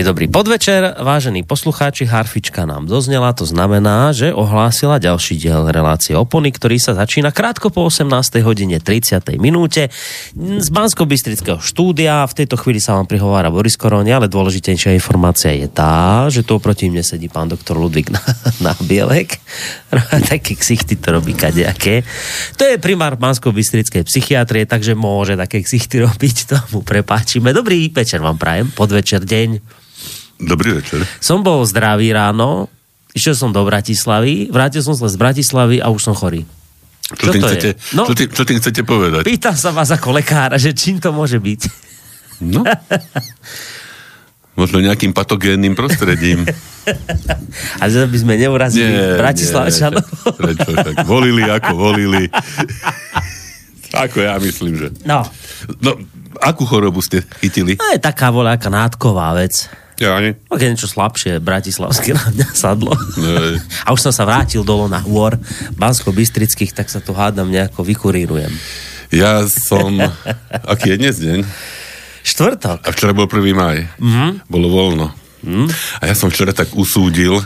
[0.00, 6.16] Príjemný dobrý podvečer, vážení poslucháči, harfička nám doznela, to znamená, že ohlásila ďalší diel relácie
[6.16, 8.08] Opony, ktorý sa začína krátko po 18.
[8.40, 9.36] hodine 30.
[9.36, 9.92] minúte
[10.32, 11.04] z bansko
[11.60, 12.24] štúdia.
[12.24, 16.56] V tejto chvíli sa vám prihovára Boris Koroni, ale dôležitejšia informácia je tá, že tu
[16.56, 18.24] oproti mne sedí pán doktor Ludvík na,
[18.64, 19.36] na Bielek.
[20.32, 22.08] Také ksichty to robí kadejaké.
[22.56, 27.52] To je primár bansko bystrickej psychiatrie, takže môže také ksichty robiť, to mu prepáčime.
[27.52, 29.80] Dobrý večer vám prajem, podvečer, deň.
[30.40, 31.04] Dobrý večer.
[31.20, 32.72] Som bol zdravý ráno,
[33.12, 36.48] išiel som do Bratislavy, vrátil som sa z Bratislavy a už som chorý.
[37.10, 39.22] Čo, čo, tým, chcete, no, čo, tým, čo tým chcete povedať?
[39.26, 41.60] Pýtam sa vás ako lekára, že čím to môže byť.
[42.46, 42.62] No.
[44.60, 46.46] Možno nejakým patogénnym prostredím.
[47.82, 50.06] A že by sme neurazili Bratislavčanov.
[50.36, 52.28] Prečo, tak volili ako volili.
[54.04, 54.86] ako ja myslím, že...
[55.02, 55.24] No.
[55.80, 55.96] No,
[56.38, 57.74] akú chorobu ste chytili?
[57.74, 59.66] No, je taká voľaká nátková vec.
[60.00, 60.32] Ja ani.
[60.48, 62.96] Ok, niečo slabšie, bratislavské na mňa sadlo.
[63.20, 63.60] Ne.
[63.84, 65.36] A už som sa vrátil dolo na hôr
[65.76, 68.50] Bansko-Bystrických, tak sa tu hádam nejako vykurírujem.
[69.12, 70.00] Ja som...
[70.72, 71.44] Aký je dnes deň?
[72.24, 72.80] Štvrtok.
[72.80, 73.44] A včera bol 1.
[73.52, 73.84] maj.
[74.00, 74.30] Mm-hmm.
[74.48, 75.06] Bolo voľno.
[75.44, 75.68] Mm.
[76.00, 77.40] A ja som včera tak usúdil,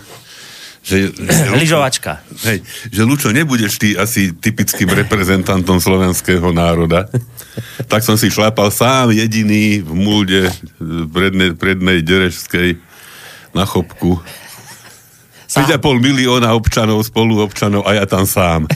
[0.84, 1.16] že...
[1.16, 2.20] že Lyžovačka.
[2.44, 2.60] Hej,
[2.92, 7.08] že Lučo, nebudeš ty asi typickým reprezentantom slovenského národa.
[7.90, 10.40] tak som si šlápal sám jediný v múlde
[11.08, 12.76] prednej, prednej Derešskej
[13.56, 14.20] na chopku.
[15.48, 18.66] 5,5 milióna občanov, spoluobčanov a ja tam sám.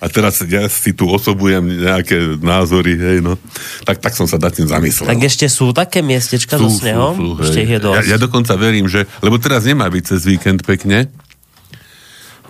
[0.00, 3.36] A teraz ja si tu osobujem nejaké názory, hej, no.
[3.84, 5.04] Tak, tak som sa nad tým zamyslel.
[5.04, 7.12] Tak ešte sú také miestečka sú, so snehom?
[7.16, 7.96] Sú, sú, ešte je dosť.
[8.08, 9.04] Ja, ja dokonca verím, že...
[9.20, 11.12] Lebo teraz nemá byť cez víkend pekne,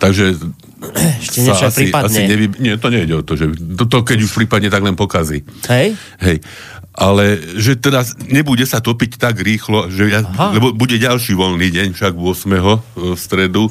[0.01, 0.33] Takže
[1.21, 2.09] ešte niečo asi, prípadne.
[2.09, 2.45] Asi nevy...
[2.57, 5.45] Nie, to nejde o to, že to, to keď už prípadne, tak len pokazí.
[5.69, 5.93] Hej?
[6.17, 6.41] Hej.
[6.91, 11.87] Ale že teraz nebude sa topiť tak rýchlo, že ja, lebo bude ďalší voľný deň,
[11.93, 12.97] však 8.
[12.97, 13.69] v stredu.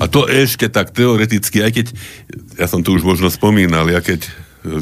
[0.00, 1.86] A to ešte tak teoreticky, aj keď,
[2.56, 4.30] ja som tu už možno spomínal, ja keď e,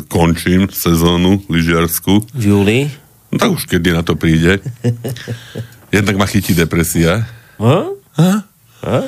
[0.06, 2.30] končím sezónu lyžiarsku.
[2.36, 2.92] V júli?
[3.32, 4.60] No tak už kedy na to príde.
[5.96, 7.24] Jednak ma chytí depresia.
[7.58, 7.78] Ha?
[8.20, 8.32] Ha?
[8.84, 8.98] Ha?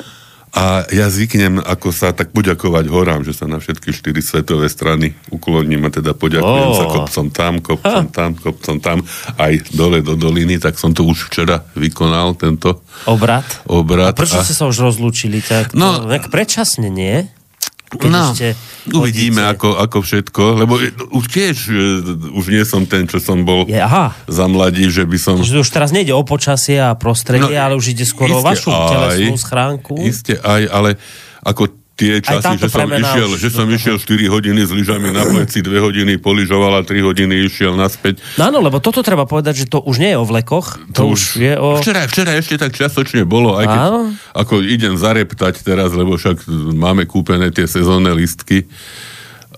[0.49, 5.13] A ja zvyknem, ako sa tak poďakovať horám, že sa na všetky štyri svetové strany
[5.29, 6.77] ukloním a teda poďakujem oh.
[6.77, 8.13] sa kopcom tam, kopcom ha.
[8.13, 8.97] tam, kopcom tam,
[9.37, 13.45] aj dole do doliny, tak som to už včera vykonal, tento obrad.
[13.69, 14.45] obrad a prečo a...
[14.45, 15.39] ste sa už rozlúčili?
[15.45, 17.29] Tak, no, tak predčasne, nie?
[17.89, 18.53] Keď no, ešte
[18.93, 20.77] uvidíme ako, ako všetko, lebo
[21.09, 24.13] už tiež uh, už nie som ten, čo som bol je, aha.
[24.29, 25.41] za mladí, že by som...
[25.41, 28.69] Takže už teraz nejde o počasie a prostredie, no, ale už ide skôr o vašu
[28.69, 29.97] aj, telesnú schránku.
[30.05, 30.89] Isté aj, ale
[31.41, 35.59] ako tie časy, že som, išiel, že som išiel 4 hodiny s lyžami na pleci,
[35.59, 38.23] 2 hodiny poližoval a 3 hodiny išiel naspäť.
[38.39, 41.03] No áno, lebo toto treba povedať, že to už nie je o vlekoch, to, to
[41.11, 41.75] už je o...
[41.83, 43.99] Včera, včera ešte tak častočne bolo, aj keď áno?
[44.31, 46.47] ako idem zareptať teraz, lebo však
[46.79, 48.63] máme kúpené tie sezónne listky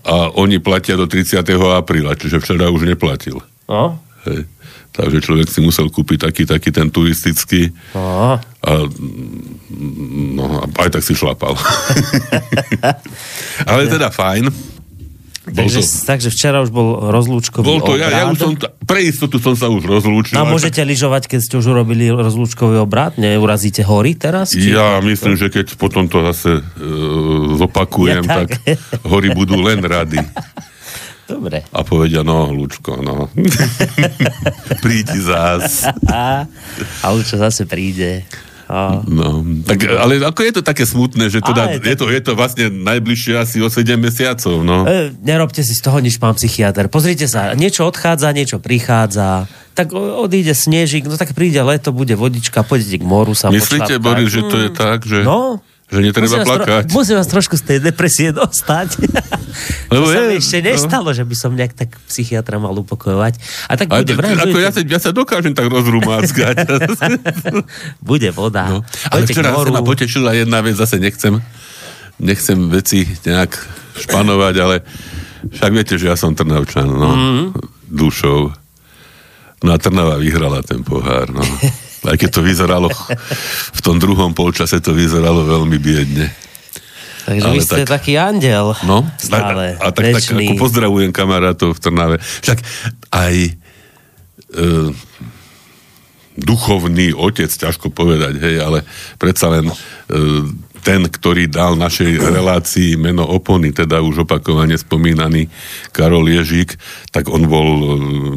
[0.02, 1.46] a oni platia do 30.
[1.78, 3.38] apríla, čiže včera už neplatil.
[3.70, 4.02] No.
[4.26, 4.50] Hej.
[4.92, 7.72] Takže človek si musel kúpiť taký, taký ten turistický.
[7.96, 8.36] A,
[10.36, 11.56] no, aj tak si šlapal.
[13.72, 14.52] Ale teda fajn.
[15.48, 18.12] takže, to, takže včera už bol rozlúčkový bol to, obrad.
[18.12, 18.54] Ja, ja už som,
[18.84, 20.36] pre istotu som sa už rozlúčil.
[20.36, 23.16] No môžete lyžovať, keď ste už urobili rozlúčkový obrad?
[23.16, 24.52] Neurazíte hory teraz?
[24.52, 26.64] Či ja myslím, že keď potom to zase uh,
[27.56, 28.60] zopakujem, ja, tak.
[28.60, 28.76] tak
[29.08, 30.20] hory budú len rady.
[31.32, 31.64] Dobre.
[31.72, 33.32] A povedia, no, Lučko, no.
[34.84, 35.88] Prídi zás.
[36.04, 38.28] a Lučko zase príde.
[38.72, 39.04] A...
[39.04, 42.72] No, tak, ale ako je to také smutné, že teda, je, to, je to vlastne
[42.72, 44.88] najbližšie asi o 7 mesiacov, no.
[44.88, 46.88] E, nerobte si z toho nič, pán psychiatr.
[46.88, 49.52] Pozrite sa, niečo odchádza, niečo prichádza.
[49.76, 54.32] Tak odíde snežik, no tak príde leto, bude vodička, pôjdete k moru sa Myslíte, Boris,
[54.32, 55.28] že to je tak, že...
[55.28, 55.60] No,
[55.92, 56.84] že netreba musím plakať.
[56.88, 58.90] Tro- musím vás trošku z tej depresie dostať.
[59.92, 60.66] Lebo to je, sa mi ešte no.
[60.72, 61.18] nestalo, no.
[61.20, 63.34] že by som nejak tak psychiatra mal upokojovať.
[63.68, 66.64] A tak bude vraj, ako ja, sa, ja sa dokážem tak rozrumáckať.
[68.10, 68.72] bude voda.
[68.72, 68.78] No.
[69.12, 71.44] Ale včera sa ma potešila jedna vec, zase nechcem,
[72.24, 73.52] nechcem veci nejak
[74.08, 74.76] španovať, ale
[75.52, 77.46] však viete, že ja som Trnavčan, no, mm-hmm.
[77.92, 78.56] dušou.
[79.62, 81.44] No a Trnava vyhrala ten pohár, no.
[82.02, 82.90] Aj keď to vyzeralo,
[83.78, 86.34] v tom druhom polčase to vyzeralo veľmi biedne.
[87.22, 88.74] Takže Ale vy ste tak, taký andel.
[88.82, 92.18] No, stále, a, a tak, tak ako pozdravujem kamarátov v Trnave.
[92.18, 92.60] Však
[93.14, 93.52] aj e,
[96.42, 98.82] duchovný otec, ťažko povedať, hej, ale
[99.22, 99.76] predsa len e,
[100.82, 105.48] ten, ktorý dal našej relácii meno opony, teda už opakovane spomínaný
[105.94, 106.76] Karol Ježík,
[107.14, 107.86] tak on bol e,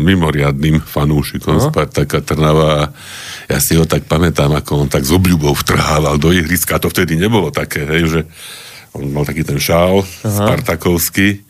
[0.05, 1.65] mimoriadným fanúšikom no.
[1.73, 2.85] Spartaka Trnava a
[3.49, 6.77] ja si ho tak pamätám, ako on tak s obľubou vtrhával do ihriska.
[6.81, 8.21] To vtedy nebolo také, hej, že
[8.93, 10.29] on mal taký ten šál Aha.
[10.29, 11.43] spartakovský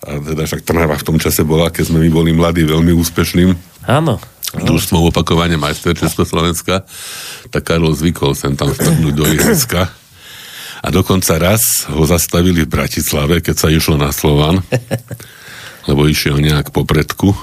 [0.00, 3.52] a teda však Trnava v tom čase bola, keď sme my boli mladí, veľmi úspešným.
[3.84, 4.16] Áno.
[4.50, 6.82] Družstvom opakovane majster Československa,
[7.52, 9.99] tak Karol zvykol sem tam strhnúť do ihriska
[10.80, 14.64] a dokonca raz ho zastavili v Bratislave, keď sa išlo na Slovan,
[15.88, 17.36] lebo išiel nejak po predku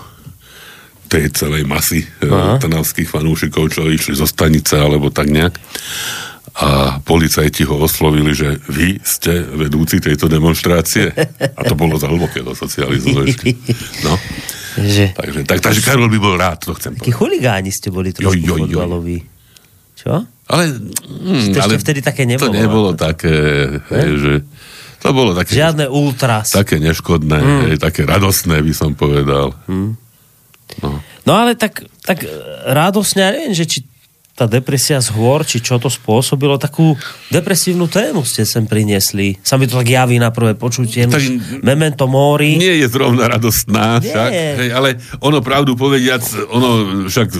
[1.07, 2.59] tej celej masy eh, Aha.
[2.59, 5.55] trnavských fanúšikov, čo išli zo stanice alebo tak nejak.
[6.57, 11.13] A policajti ho oslovili, že vy ste vedúci tejto demonstrácie.
[11.53, 13.53] A to bolo za hlboké do socializmu ešte.
[14.01, 14.17] No.
[14.77, 15.13] Že...
[15.13, 18.57] Takže, tak, takže Karol by bol rád, to chcem Takí chuligáni ste boli trošku jo,
[18.65, 19.17] jo, jo.
[19.97, 20.25] Čo?
[20.47, 22.47] Ale, hm, to ale vtedy také nebolo.
[22.47, 22.99] To nebolo ne?
[22.99, 23.35] také,
[23.91, 24.33] hej, že
[25.03, 25.59] to bolo také...
[25.59, 26.55] Žiadne ultras.
[26.55, 27.59] Také neškodné, mm.
[27.67, 29.53] hej, také radostné by som povedal.
[29.67, 29.99] Mm.
[30.83, 30.89] No.
[31.27, 32.23] no ale tak, tak
[32.63, 33.79] radosne, ja neviem, že či
[34.37, 36.93] tá depresia z hôr, či čo to spôsobilo, takú
[37.33, 39.41] depresívnu tému ste sem priniesli.
[39.41, 41.09] Sa mi to tak javí na prvé počutie.
[41.09, 41.25] Tak,
[41.65, 42.53] memento mori.
[42.53, 44.13] Nie je zrovna radostná, nie.
[44.13, 44.31] však,
[44.61, 46.21] hej, ale ono pravdu povediac,
[46.53, 46.69] ono
[47.09, 47.33] však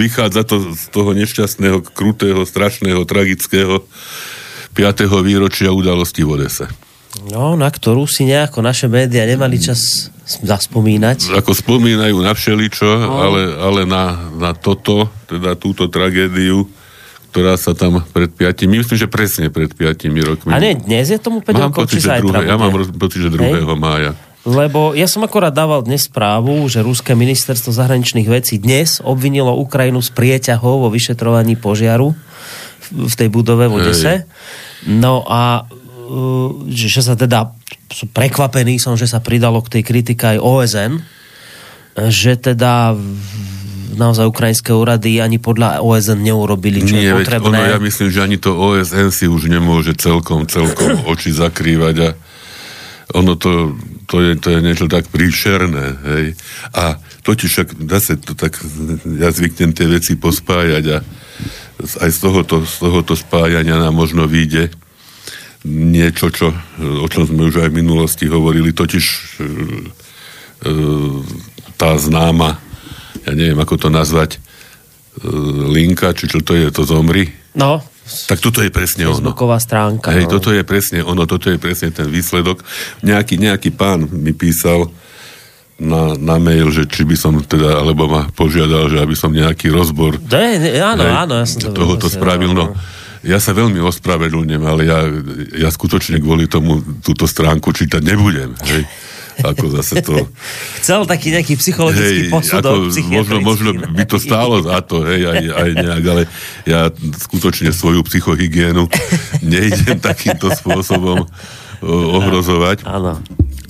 [0.00, 3.84] vychádza to z toho nešťastného, krutého, strašného, tragického
[4.72, 5.12] 5.
[5.20, 6.72] výročia udalosti v Odese.
[7.28, 11.34] No, na ktorú si nejako naše médiá nemali čas zaspomínať.
[11.34, 13.18] Ako spomínajú na všeličo, no.
[13.18, 16.70] ale, ale na, na toto, teda túto tragédiu,
[17.30, 20.50] ktorá sa tam pred piatimi, myslím, že presne pred piatimi rokmi.
[20.50, 23.30] A nie, dnes je tomu 5 mám rokov, pocit, či druhé, Ja mám pocit, že
[23.30, 23.38] 2.
[23.38, 23.64] Hej.
[23.78, 24.12] mája.
[24.40, 30.00] Lebo ja som akorát dával dnes správu, že Ruské ministerstvo zahraničných vecí dnes obvinilo Ukrajinu
[30.00, 32.16] z prieťahov vo vyšetrovaní požiaru
[32.90, 34.24] v tej budove v Odese.
[34.88, 35.68] No a
[36.70, 37.54] že, že sa teda
[38.14, 40.92] prekvapený som, že sa pridalo k tej kritike aj OSN,
[42.10, 42.94] že teda
[43.98, 47.58] naozaj ukrajinské úrady ani podľa OSN neurobili, čo Nie, je potrebné.
[47.58, 52.08] Ono, ja myslím, že ani to OSN si už nemôže celkom, celkom oči zakrývať a
[53.10, 53.74] ono to,
[54.06, 56.26] to, je, to je niečo tak príšerné, hej.
[56.78, 56.94] A
[57.26, 58.54] totiž však zase to tak,
[59.18, 60.98] ja zvyknem tie veci pospájať a
[62.06, 64.70] aj z tohoto, z tohoto spájania nám možno vyjde,
[65.66, 69.18] niečo, čo, o čom sme už aj v minulosti hovorili, totiž e,
[70.64, 70.72] e,
[71.76, 72.56] tá známa,
[73.28, 74.38] ja neviem, ako to nazvať, e,
[75.68, 77.28] linka, či čo to je, to zomri.
[77.52, 77.84] No.
[78.10, 79.62] Tak toto je presne Facebooková ono.
[79.62, 80.10] stránka.
[80.16, 80.32] Hej, no.
[80.40, 82.64] toto je presne ono, toto je presne ten výsledok.
[83.04, 84.90] Nejaký, nejaký pán mi písal
[85.80, 89.72] na, na mail, že či by som teda, alebo ma požiadal, že aby som nejaký
[89.72, 92.52] rozbor De, áno, hej, áno, ja som to tohoto spravil.
[92.52, 92.76] No,
[93.20, 95.04] ja sa veľmi ospravedlňujem, ale ja,
[95.56, 98.56] ja skutočne kvôli tomu túto stránku čítať nebudem.
[98.64, 98.84] Hej.
[99.40, 100.28] Ako zase to...
[100.84, 105.38] Chcel taký nejaký psychologický hej, posudok možno, možno by to stálo za to, hej, aj,
[105.48, 106.22] aj nejak, ale
[106.68, 106.92] ja
[107.24, 108.84] skutočne svoju psychohygienu
[109.40, 111.24] nejdem takýmto spôsobom
[111.88, 112.84] ohrozovať.
[112.84, 113.16] Áno.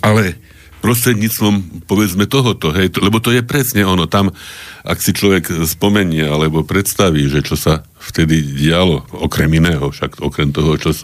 [0.03, 0.40] Ale
[0.81, 4.33] prostredníctvom, povedzme, tohoto, hej, lebo to je presne ono, tam,
[4.81, 10.57] ak si človek spomenie, alebo predstaví, že čo sa vtedy dialo, okrem iného, však okrem
[10.57, 10.97] toho, čo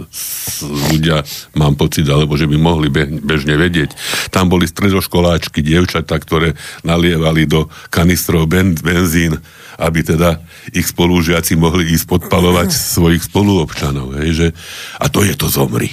[0.97, 2.89] ľudia, mám pocit, alebo že by mohli
[3.21, 3.93] bežne vedieť,
[4.33, 9.37] tam boli stredoškoláčky, dievčatá, ktoré nalievali do kanistrov ben, benzín,
[9.77, 10.41] aby teda
[10.73, 14.49] ich spolužiaci mohli ísť podpalovať svojich spoluobčanov, hej, že,
[14.97, 15.93] a to je to zomri.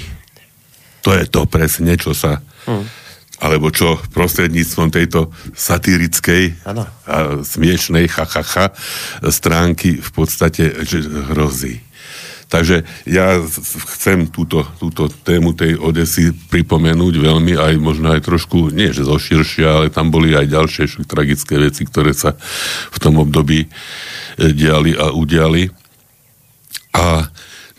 [1.04, 2.40] To je to presne, čo sa...
[2.64, 3.03] Hmm
[3.44, 6.88] alebo čo prostredníctvom tejto satirickej ano.
[7.04, 8.72] a smiešnej chachacha
[9.28, 10.72] stránky v podstate
[11.36, 11.84] hrozí.
[12.48, 13.42] Takže ja
[13.98, 19.68] chcem túto, túto tému tej Odesy pripomenúť veľmi, aj možno aj trošku, nie že zoširšia,
[19.82, 22.38] ale tam boli aj ďalšie tragické veci, ktoré sa
[22.94, 23.68] v tom období e,
[24.54, 25.66] diali a udiali.
[26.94, 27.26] A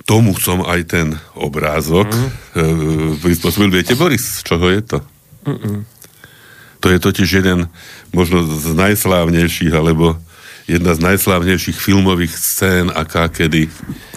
[0.03, 3.23] tomu som aj ten obrázok mm.
[3.23, 3.71] prispôsobil.
[3.71, 4.99] Viete, Boris, z čoho je to?
[5.45, 5.85] Mm-mm.
[6.81, 7.69] To je totiž jeden
[8.13, 10.21] možno z najslávnejších, alebo
[10.69, 13.69] jedna z najslávnejších filmových scén, aká kedy,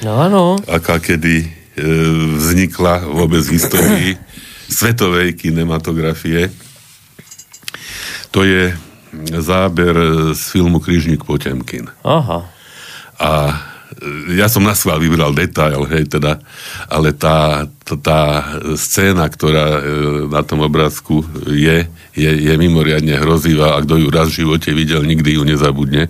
[0.03, 0.46] no, no.
[0.67, 1.48] aká kedy e,
[2.39, 4.12] vznikla vôbec v histórii
[4.79, 6.51] svetovej kinematografie.
[8.36, 8.75] To je
[9.39, 9.96] záber
[10.36, 11.88] z filmu Krížnik Potemkin.
[12.03, 12.51] Aha.
[13.17, 13.31] A
[14.38, 16.38] ja som na schvál vybral detail, hej, teda,
[16.86, 18.46] ale tá, tá
[18.77, 19.82] scéna, ktorá e,
[20.30, 25.01] na tom obrázku je, je, je mimoriadne hrozivá a kto ju raz v živote videl,
[25.01, 26.10] nikdy ju nezabudne.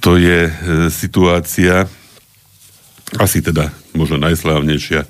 [0.00, 0.52] to je e,
[0.88, 1.84] situácia,
[3.16, 5.08] asi teda možno najslávnejšia.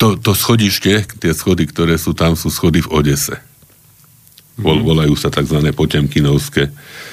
[0.00, 3.36] To, to schodište, tie schody, ktoré sú tam, sú schody v Odese.
[4.60, 5.56] Vol, volajú sa tzv.
[5.72, 6.68] potemkinovské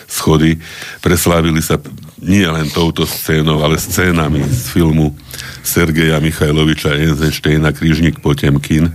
[0.08, 0.60] schody.
[1.00, 1.80] Preslávili sa
[2.22, 5.14] nie len touto scénou, ale scénami z filmu
[5.62, 8.90] Sergeja Michajloviča Eisensteina Krížnik Potemkin.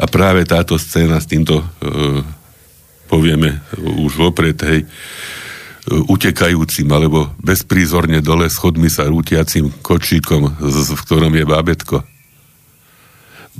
[0.00, 1.64] A práve táto scéna s týmto, e,
[3.12, 4.86] povieme už vopred, hej, e,
[6.08, 10.56] utekajúcim alebo bezprízorne dole schodmi sa rútiacim kočíkom,
[10.96, 11.96] v ktorom je bábetko.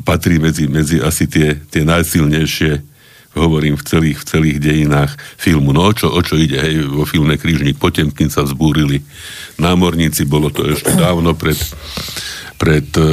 [0.05, 2.96] Patrí medzi, medzi asi tie, tie najsilnejšie
[3.37, 5.77] hovorím v celých, v celých dejinách filmu.
[5.77, 6.57] No o čo, o čo ide?
[6.57, 9.05] Hej, vo filme Krížnik Potemkin sa vzbúrili
[9.61, 11.57] námorníci, bolo to ešte dávno pred,
[12.57, 13.05] pred e,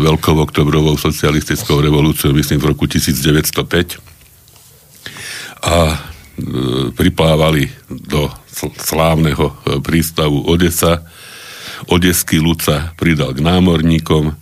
[0.00, 4.00] Veľkou oktobrovou socialistickou revolúciou, myslím v roku 1905.
[5.66, 5.96] A e,
[6.96, 8.32] priplávali do
[8.80, 9.54] slávneho e,
[9.84, 11.04] prístavu Odesa.
[11.92, 14.32] Odeský sa pridal k námorníkom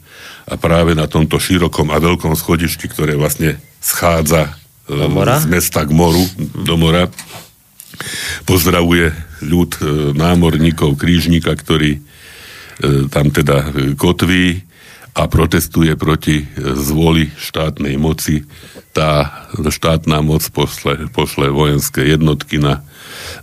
[0.45, 5.41] a práve na tomto širokom a veľkom schodišti, ktoré vlastne schádza do mora?
[5.41, 7.09] z mesta k moru, do mora.
[8.45, 9.15] Pozdravuje
[9.47, 12.01] ľud e, námorníkov krížnika, ktorý e,
[13.09, 14.67] tam teda kotví
[15.15, 18.45] a protestuje proti e, zvoli štátnej moci.
[18.95, 22.83] Tá štátna moc pošle, pošle vojenské jednotky na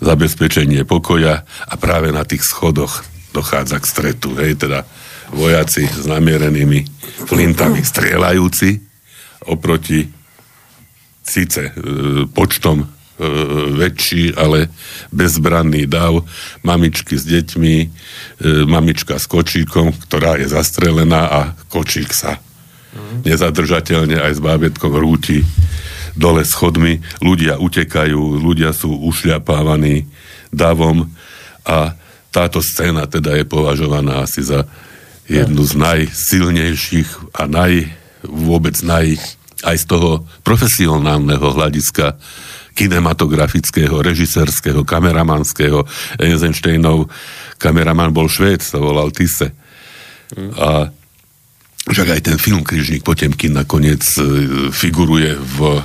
[0.03, 4.35] zabezpečenie pokoja a práve na tých schodoch dochádza k stretu.
[4.35, 4.83] Hej, teda
[5.31, 6.83] vojaci s namierenými
[7.23, 8.69] flintami strieľajúci
[9.47, 10.20] oproti
[11.31, 11.71] síce e,
[12.35, 12.87] počtom e,
[13.79, 14.67] väčší, ale
[15.15, 16.27] bezbranný dav,
[16.67, 17.87] mamičky s deťmi, e,
[18.67, 23.23] mamička s kočíkom, ktorá je zastrelená a kočík sa mm.
[23.23, 25.47] nezadržateľne aj s bábetkom rúti
[26.11, 30.11] dole schodmi, ľudia utekajú, ľudia sú ušľapávaní
[30.51, 31.07] davom
[31.63, 31.95] a
[32.35, 34.67] táto scéna teda je považovaná asi za
[35.31, 37.87] jednu z najsilnejších a naj,
[38.27, 39.15] vôbec naj
[39.65, 42.17] aj z toho profesionálneho hľadiska
[42.71, 45.83] kinematografického, režisérskeho, kameramanského.
[46.17, 47.11] Eisensteinov
[47.59, 49.51] kameraman bol Švéd, sa volal Tisse.
[50.33, 50.51] Mm.
[50.55, 50.69] A
[51.91, 54.23] však aj ten film Križník Potemkin nakoniec e,
[54.71, 55.83] figuruje v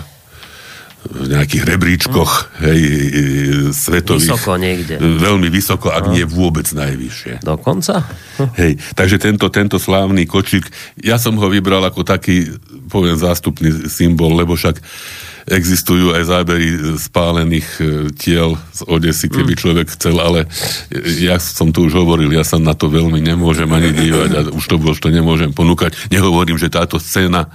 [1.06, 2.66] v nejakých rebríčkoch, mm.
[2.66, 2.90] hej, e,
[3.70, 4.34] svetových.
[4.34, 4.94] Vysoko niekde.
[4.98, 6.18] Veľmi vysoko, ak no.
[6.18, 7.46] nie vôbec najvyššie.
[7.46, 8.02] Dokonca?
[8.58, 10.66] Hej, takže tento, tento slávny kočík,
[10.98, 12.50] ja som ho vybral ako taký,
[12.86, 14.80] poviem, zástupný symbol, lebo však
[15.46, 17.82] existujú aj zábery spálených e,
[18.18, 19.60] tiel z Odesy, keby mm.
[19.62, 20.50] človek chcel, ale
[21.22, 24.64] ja som to už hovoril, ja sa na to veľmi nemôžem ani dívať a už
[24.66, 25.94] to už to nemôžem ponúkať.
[26.10, 27.46] Nehovorím, že táto scéna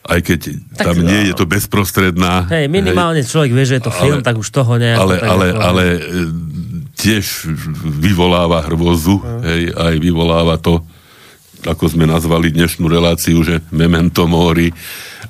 [0.00, 0.40] aj keď
[0.74, 2.48] tak, tam nie je to bezprostredná.
[2.50, 5.02] Hej, minimálne hej, človek vie, že je to film, ale, tak už toho nejako...
[5.06, 6.00] Ale, ale, ale e,
[6.96, 7.46] tiež
[8.00, 9.44] vyvoláva hrvozu, uh.
[9.44, 10.82] hej, aj vyvoláva to,
[11.66, 14.72] ako sme nazvali dnešnú reláciu, že memento mori,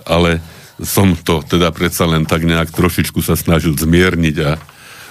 [0.06, 0.38] ale
[0.80, 4.56] som to teda predsa len tak nejak trošičku sa snažil zmierniť a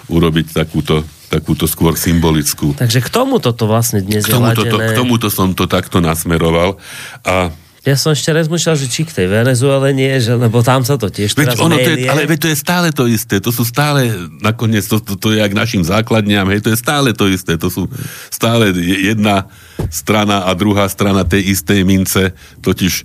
[0.09, 2.73] urobiť takúto, takúto skôr symbolickú.
[2.73, 6.01] Takže k tomuto to vlastne dnes k tomuto, je to, K tomuto som to takto
[6.01, 6.81] nasmeroval
[7.21, 7.53] a
[7.87, 11.07] ja som ešte rozmýšľal, že či k tej Venezuele nie, že, lebo tam sa to
[11.07, 13.63] tiež veď teraz ono to je, Ale veď to je stále to isté, to sú
[13.63, 14.11] stále,
[14.43, 17.71] nakoniec to, to, to je jak našim základňam, hej, to je stále to isté, to
[17.71, 17.87] sú
[18.27, 19.47] stále jedna
[19.87, 23.03] strana a druhá strana tej istej mince, totiž e,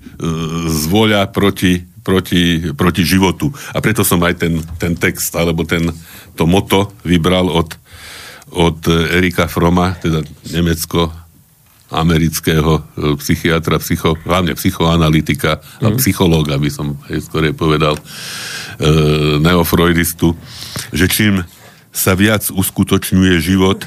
[0.67, 3.55] zvoľa proti, proti, proti životu.
[3.73, 5.87] A preto som aj ten, ten text, alebo ten,
[6.35, 7.79] to moto vybral od,
[8.51, 11.24] od Erika Froma, teda Nemecko
[11.93, 12.83] amerického e,
[13.21, 15.85] psychiatra, psycho, hlavne psychoanalytika mm.
[15.85, 15.99] a mhm.
[16.01, 18.03] psychológa, by som skôr povedal, e,
[19.41, 20.33] neofreudistu,
[20.91, 21.45] že čím
[21.95, 23.87] sa viac uskutočňuje život,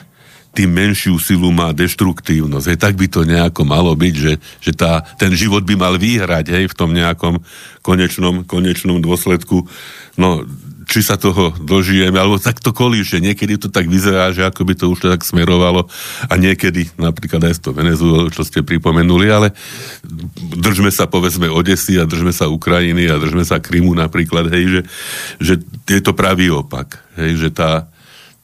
[0.58, 2.66] tým menšiu silu má deštruktívnosť.
[2.74, 6.50] Hej, tak by to nejako malo byť, že, že tá, ten život by mal vyhrať
[6.50, 7.46] hej, v tom nejakom
[7.86, 9.70] konečnom, konečnom dôsledku.
[10.18, 10.42] No,
[10.88, 13.20] či sa toho dožijeme, alebo tak to kolíše.
[13.20, 15.86] Niekedy to tak vyzerá, že ako by to už tak smerovalo
[16.32, 19.52] a niekedy, napríklad aj to Venezuelu, čo ste pripomenuli, ale
[20.56, 24.82] držme sa povedzme Odesy a držme sa Ukrajiny a držme sa Krymu napríklad, hej, že,
[25.38, 25.54] že
[25.92, 27.04] je to pravý opak.
[27.20, 27.92] Hej, že tá,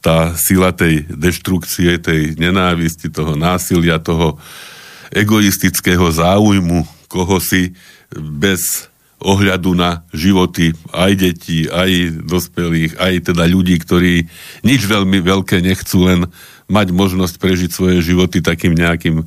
[0.04, 4.36] tá sila tej deštrukcie, tej nenávisti, toho násilia, toho
[5.08, 6.84] egoistického záujmu
[7.14, 7.70] koho si
[8.10, 8.90] bez
[9.24, 14.28] ohľadu na životy aj detí, aj dospelých, aj teda ľudí, ktorí
[14.62, 16.20] nič veľmi veľké nechcú, len
[16.68, 19.24] mať možnosť prežiť svoje životy takým nejakým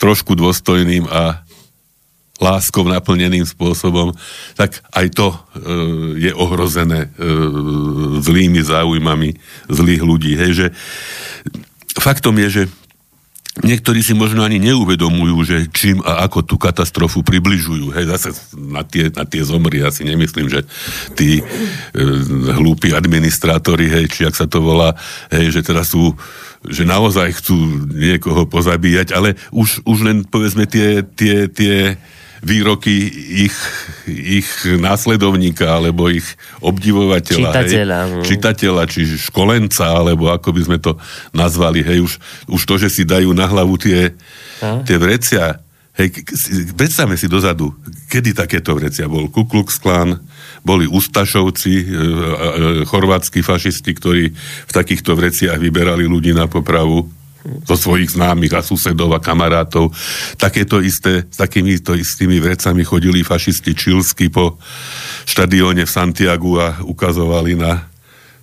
[0.00, 1.44] trošku dôstojným a
[2.42, 4.10] láskou naplneným spôsobom,
[4.58, 5.36] tak aj to e,
[6.26, 7.08] je ohrozené e,
[8.18, 9.38] zlými záujmami
[9.70, 10.34] zlých ľudí.
[10.34, 10.66] Hej, že
[12.02, 12.62] faktom je, že
[13.60, 17.92] niektorí si možno ani neuvedomujú, že čím a ako tú katastrofu približujú.
[17.92, 20.64] Hej, zase na tie, na tie zomry ja si nemyslím, že
[21.12, 21.44] tí e,
[22.56, 24.96] hlúpi administrátori, hej, či ak sa to volá,
[25.28, 26.16] hej, že teraz sú
[26.62, 27.58] že naozaj chcú
[27.90, 31.98] niekoho pozabíjať, ale už, už len povedzme tie, tie, tie
[32.42, 33.06] výroky
[33.46, 33.56] ich,
[34.10, 36.26] ich následovníka alebo ich
[36.58, 37.54] obdivovateľa.
[37.54, 37.98] Čitateľa.
[38.02, 38.22] Hej, no.
[38.26, 40.98] čitateľa, či školenca, alebo ako by sme to
[41.30, 41.86] nazvali.
[41.86, 42.12] Hej, už,
[42.50, 44.10] už to, že si dajú na hlavu tie,
[44.58, 45.62] tie vrecia.
[45.94, 46.26] Hej,
[46.74, 47.70] predstavme si dozadu,
[48.10, 50.18] kedy takéto vrecia bol Ku Klux Klan,
[50.66, 51.86] boli Ustašovci, e, e,
[52.88, 54.24] chorvátsky fašisti, ktorí
[54.66, 59.90] v takýchto vreciach vyberali ľudí na popravu zo svojich známych a susedov a kamarátov.
[60.38, 64.58] Takéto isté, s takýmito istými vrecami chodili fašisti čilsky po
[65.26, 67.92] štadióne v Santiagu a ukazovali na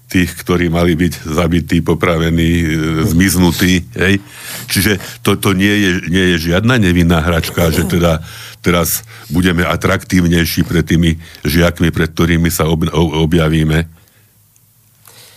[0.10, 2.68] tých, ktorí mali byť zabití, popravení, e,
[3.06, 3.94] zmiznutí.
[3.94, 4.18] Hej?
[4.66, 8.26] Čiže toto nie je, nie je žiadna nevinná hračka, že teda
[8.66, 13.86] teraz budeme atraktívnejší pred tými žiakmi, pred ktorými sa ob, objavíme.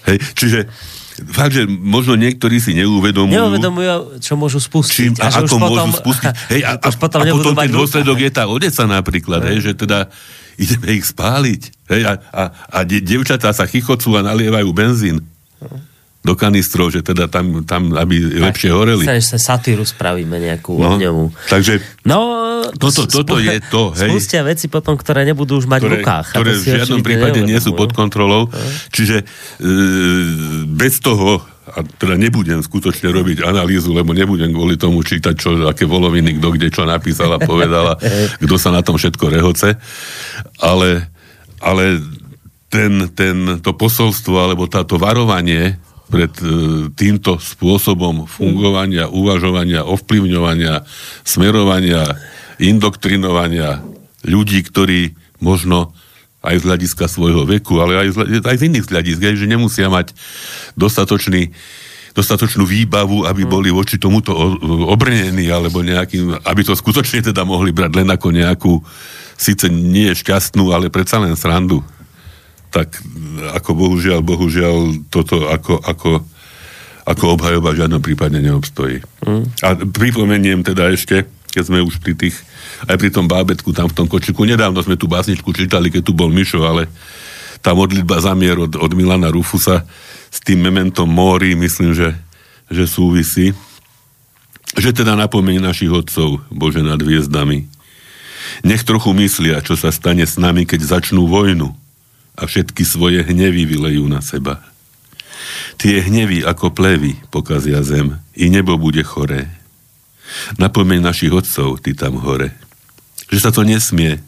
[0.08, 0.18] Hej?
[0.32, 0.72] Čiže
[1.32, 3.36] fakt, že možno niektorí si neuvedomujú.
[3.36, 5.12] Neuvedomujú, čo môžu spustiť.
[5.12, 6.32] Čím, a, a ako môžu potom, spustiť.
[6.52, 10.08] Hej, a, a, potom, a potom ten dôsledok je tá odeca napríklad, hej, že teda
[10.56, 11.62] ideme ich spáliť.
[11.92, 15.20] Hej, a, a, a de, devčatá sa chichocú a nalievajú benzín
[16.22, 19.02] do kanistrov, že teda tam, tam aby tak, lepšie horeli.
[19.02, 21.34] Sa, sa satíru spravíme nejakú no, ohňovú.
[21.50, 22.18] Takže no,
[22.78, 23.90] toto, toto je to.
[23.98, 24.10] Hej.
[24.14, 26.26] Spustia veci potom, ktoré nebudú už mať ktoré, v rukách.
[26.30, 28.46] Ktoré v žiadnom prípade nie sú pod kontrolou.
[28.46, 28.66] No.
[28.94, 29.24] Čiže e,
[30.70, 35.86] bez toho a teda nebudem skutočne robiť analýzu, lebo nebudem kvôli tomu čítať, čo, aké
[35.86, 37.94] voloviny, kto kde čo napísala, povedala,
[38.42, 39.78] kto sa na tom všetko rehoce,
[40.58, 41.06] ale,
[41.62, 42.02] ale
[42.66, 45.78] ten, ten, to posolstvo, alebo táto varovanie
[46.12, 46.44] pred e,
[46.92, 50.84] týmto spôsobom fungovania, uvažovania, ovplyvňovania,
[51.24, 52.04] smerovania,
[52.60, 53.80] indoktrinovania
[54.28, 55.96] ľudí, ktorí možno
[56.44, 60.12] aj z hľadiska svojho veku, ale aj z, aj z iných hľadisk, že nemusia mať
[60.76, 61.54] dostatočný
[62.12, 64.36] dostatočnú výbavu, aby boli voči tomuto
[64.84, 68.72] obrnení, alebo nejakým, aby to skutočne teda mohli brať len ako nejakú,
[69.40, 71.80] síce nie šťastnú, ale predsa len srandu.
[72.72, 72.88] Tak
[73.52, 76.10] ako bohužiaľ, bohužiaľ toto ako, ako,
[77.04, 79.04] ako obhajoba v žiadnom prípade neobstojí.
[79.28, 79.44] Mm.
[79.60, 82.36] A pripomeniem teda ešte, keď sme už pri tých
[82.88, 84.42] aj pri tom bábetku tam v tom kočiku.
[84.42, 86.90] Nedávno sme tú básničku čítali, keď tu bol Mišo, ale
[87.62, 89.86] tá modlitba za mier od, od Milana Rufusa
[90.32, 92.16] s tým mementom Móri, myslím, že,
[92.66, 93.54] že súvisí.
[94.72, 97.68] Že teda napomení našich otcov, Bože, nad hviezdami.
[98.66, 101.81] Nech trochu myslia, čo sa stane s nami, keď začnú vojnu
[102.38, 104.60] a všetky svoje hnevy vylejú na seba.
[105.76, 109.50] Tie hnevy ako plevy pokazia zem, i nebo bude choré.
[110.56, 112.62] Napomeň našich otcov, ty tam hore
[113.32, 114.20] že sa to nesmie.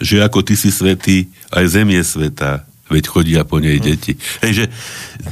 [0.00, 4.16] Že ako ty si svetý, aj zem je svetá, veď chodia po nej deti.
[4.40, 4.64] Hej, že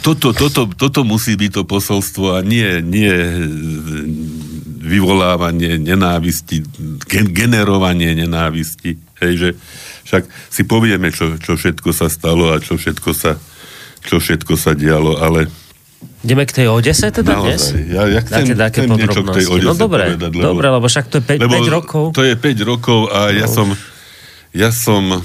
[0.05, 3.11] toto, toto, toto musí byť to posolstvo a nie, nie
[4.85, 6.61] vyvolávanie nenávisti,
[7.09, 9.01] gen, generovanie nenávisti.
[9.21, 9.49] Hej, že
[10.11, 13.39] však si povieme, čo, čo všetko sa stalo a čo všetko sa,
[14.03, 15.47] čo všetko sa dialo, ale
[16.25, 17.45] Ideme k tej Odese teda Naozaj.
[17.45, 17.63] dnes?
[17.93, 20.87] Ja, ja chcem, Dáte chcem niečo k tej Odese No dobre, povedať, lebo, dobre, lebo
[20.89, 22.05] však to je 5, 5 rokov.
[22.17, 23.37] To je 5 rokov a no.
[23.37, 23.69] ja som
[24.51, 25.23] ja som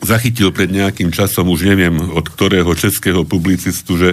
[0.00, 4.10] zachytil pred nejakým časom, už neviem od ktorého českého publicistu, že,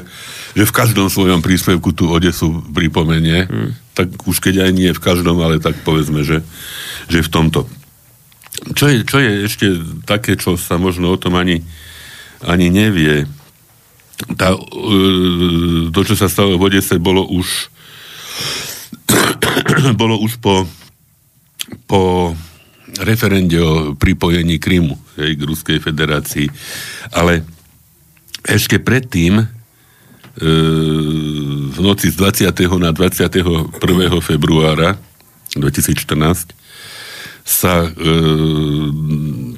[0.52, 3.48] že v každom svojom príspevku tú Odesu pripomenie.
[3.48, 3.72] Hmm.
[3.96, 6.44] Tak už keď aj nie v každom, ale tak povedzme, že,
[7.08, 7.70] že v tomto.
[8.58, 9.68] Čo je, čo je ešte
[10.10, 11.62] také, čo sa možno o tom ani,
[12.42, 13.30] ani nevie
[14.34, 17.70] tá, e, to, čo sa stalo v Odese, bolo už
[20.02, 20.66] bolo už po,
[21.86, 22.34] po
[22.98, 26.50] referende o pripojení Krymu hej, k Ruskej federácii.
[27.14, 27.46] Ale
[28.42, 29.46] ešte predtým e,
[31.70, 32.58] v noci z 20.
[32.82, 33.70] na 21.
[34.26, 34.98] februára
[35.54, 36.57] 2014
[37.48, 37.90] sa e,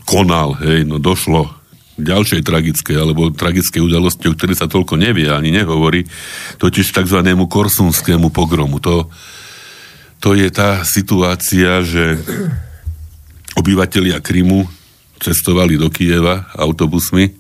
[0.06, 1.50] konal, hej, no došlo
[1.98, 6.06] ďalšej tragickej alebo tragickej udalosti, o ktorej sa toľko nevie ani nehovorí,
[6.62, 7.20] totiž tzv.
[7.26, 8.78] korsunskému pogromu.
[8.86, 9.10] To,
[10.22, 12.22] to je tá situácia, že
[13.58, 14.70] obyvatelia Krymu
[15.20, 17.36] cestovali do Kieva autobusmi,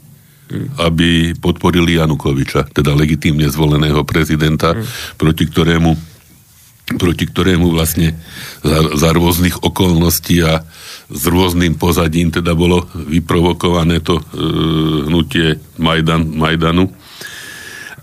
[0.82, 4.74] aby podporili Janukoviča, teda legitímne zvoleného prezidenta,
[5.16, 6.09] proti ktorému,
[6.97, 8.17] proti ktorému vlastne
[8.65, 10.63] za, za rôznych okolností a
[11.10, 14.23] s rôznym pozadím teda bolo vyprovokované to e,
[15.10, 16.89] hnutie Majdan, Majdanu.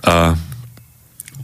[0.07, 0.35] A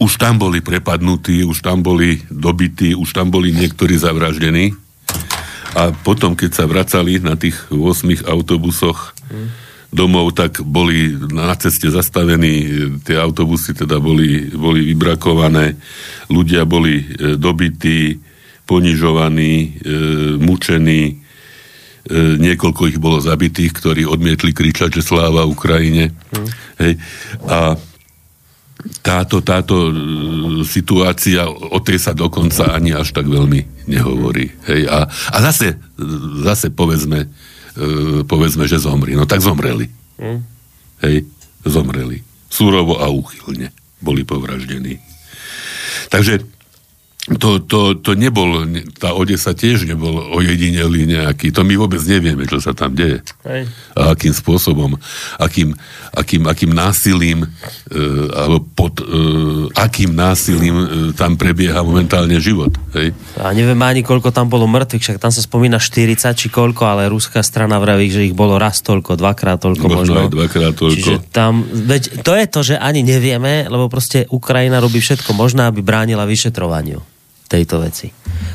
[0.03, 4.75] už tam boli prepadnutí, už tam boli dobití, už tam boli niektorí zavraždení.
[5.73, 9.15] A potom, keď sa vracali na tých 8 autobusoch
[9.93, 12.65] domov, tak boli na ceste zastavení,
[13.05, 15.77] tie autobusy teda boli, boli vybrakované,
[16.33, 18.17] ľudia boli e, dobití,
[18.65, 19.69] ponižovaní, e,
[20.41, 21.15] mučení, e,
[22.41, 26.17] niekoľko ich bolo zabitých, ktorí odmietli kričať, že sláva Ukrajine.
[26.33, 26.49] Mm.
[26.81, 26.93] Hej.
[27.53, 27.77] A
[29.05, 29.93] táto, táto e,
[30.65, 34.51] situácia, o tej sa dokonca ani až tak veľmi nehovorí.
[34.73, 34.89] Hej.
[34.89, 35.77] A, a zase,
[36.43, 37.52] zase povedzme, e,
[38.27, 39.17] povedzme, že zomri.
[39.17, 39.89] No tak zomreli.
[40.21, 40.41] Mm.
[41.03, 41.27] Hej,
[41.65, 42.21] zomreli.
[42.53, 44.99] Súrovo a úchylne boli povraždení.
[46.13, 46.45] Takže
[47.23, 48.67] to, to, to nebol,
[48.99, 53.23] tá Odesa tiež nebol ojedinelý nejaký, to my vôbec nevieme, čo sa tam deje.
[53.47, 53.71] Hej.
[53.95, 54.99] A akým spôsobom,
[55.39, 55.71] akým,
[56.11, 57.49] akým, akým násilím, e,
[58.35, 59.07] alebo pod e,
[59.71, 62.75] akým násilím e, tam prebieha momentálne život.
[62.99, 63.15] Hej.
[63.39, 67.07] A nevieme ani, koľko tam bolo mŕtvych, však tam sa spomína 40 či koľko, ale
[67.07, 69.95] ruská strana vraví, že ich bolo raz toľko, dvakrát toľko možno.
[69.95, 70.15] možno.
[70.27, 70.99] aj dvakrát toľko.
[70.99, 75.71] Čiže tam, veď to je to, že ani nevieme, lebo proste Ukrajina robí všetko možné,
[75.71, 77.12] aby bránila vyšetrovaniu
[77.53, 78.09] tejto veci.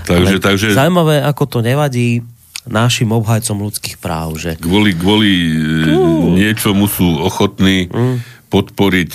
[0.09, 0.73] Takže, takže...
[0.73, 2.25] Zaujímavé, ako to nevadí
[2.65, 4.41] našim obhajcom ľudských práv.
[4.41, 4.57] Že...
[4.59, 5.31] Kvôli, kvôli
[5.85, 6.33] uh.
[6.33, 8.19] niečomu sú ochotní uh.
[8.49, 9.09] podporiť,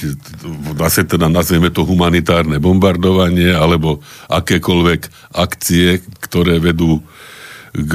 [0.78, 7.02] zase teda nazvieme to humanitárne bombardovanie, alebo akékoľvek akcie, ktoré vedú
[7.72, 7.92] k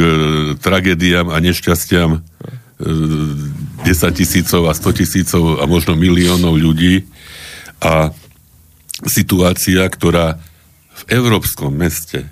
[0.57, 2.25] tragédiám a nešťastiam
[2.81, 7.05] 10 e, tisícov a 100 tisícov a možno miliónov ľudí
[7.77, 8.09] a
[9.05, 10.41] situácia, ktorá
[10.97, 12.29] v európskom meste e,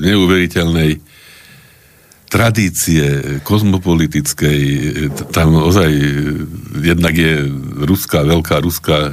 [0.00, 1.00] neuveriteľnej
[2.34, 4.58] tradície kozmopolitickej,
[5.30, 5.86] tam ozaj
[6.82, 7.46] jednak je
[7.86, 9.12] ruská, veľká ruská e,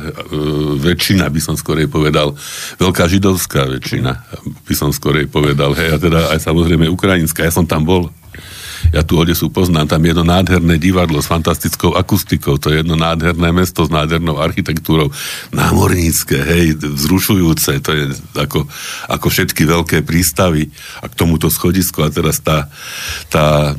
[0.82, 2.34] väčšina, by som skorej povedal,
[2.82, 4.12] veľká židovská väčšina,
[4.66, 8.10] by som skorej povedal, hej, a teda aj samozrejme ukrajinská, ja som tam bol
[8.90, 12.98] ja tu Odesu poznám, tam je jedno nádherné divadlo s fantastickou akustikou, to je jedno
[12.98, 15.14] nádherné mesto s nádhernou architektúrou,
[15.54, 18.66] námornícke, hej, vzrušujúce, to je ako,
[19.06, 22.66] ako všetky veľké prístavy a k tomuto schodisko a teraz tá,
[23.30, 23.78] tá